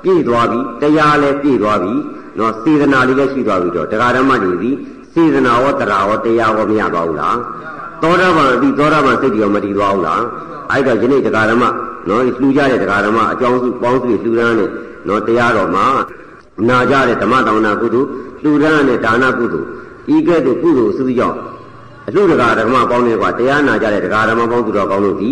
[0.04, 1.94] ပြည့်သွားပြီတရားလည်းပြည့်သွားပြီ
[2.38, 4.72] နော်စေတနာလေးလည်းရှိသွားပြီတော့တရားဓမ္မတွေဒီ
[5.14, 7.38] စေတနာဝတရားဝတရားဝမရပါဘူးလား
[8.02, 10.24] သောတာပန်အပြီးသောတာပန်စိတ်ကြောမတည်သွားဘူးလား
[10.72, 11.64] အဲ့တော့ယနေ့တရားဓမ္မ
[12.08, 14.70] နော်လှူကြတဲ့တရားဓမ္မအကြောင်းစုပေါင်းစုလှူဒန်းတဲ့
[15.08, 15.86] နော်တရားတော်မှာ
[16.70, 18.10] နာကြတဲ့ဓမ္မတောင်းနာကုသိုလ်
[18.44, 19.68] လှူဒန်းတဲ့ဒါနကုသိုလ်
[20.16, 21.38] ဤကဲ့သို့ကုသိုလ်အစုကြောင့်
[22.08, 25.32] အလှတရားဓမ္မပေါင်းတွေကတရားနာကြတဲ့တရားဓမ္မပေါင်းသူတော်ကောင်းတို့ဒီ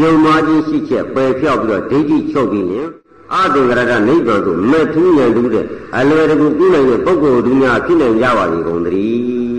[0.00, 2.88] ယုံမာခြင်းရှိချက်ပယ်ဖြောက်ပြီးတော့ဒိဋ္ဌိချုပ်ပြီးရင်
[3.34, 9.55] အသင်္ကရတနိဗ္ဗာန်ကိုမဲ့ထူးရန်တူးတဲ့အလွယ်တကူပြုနိုင်တဲ့ပုဂ္ဂိုလ်တို့များဖြစ်နိုင်ကြပါလေကုန်သတည်း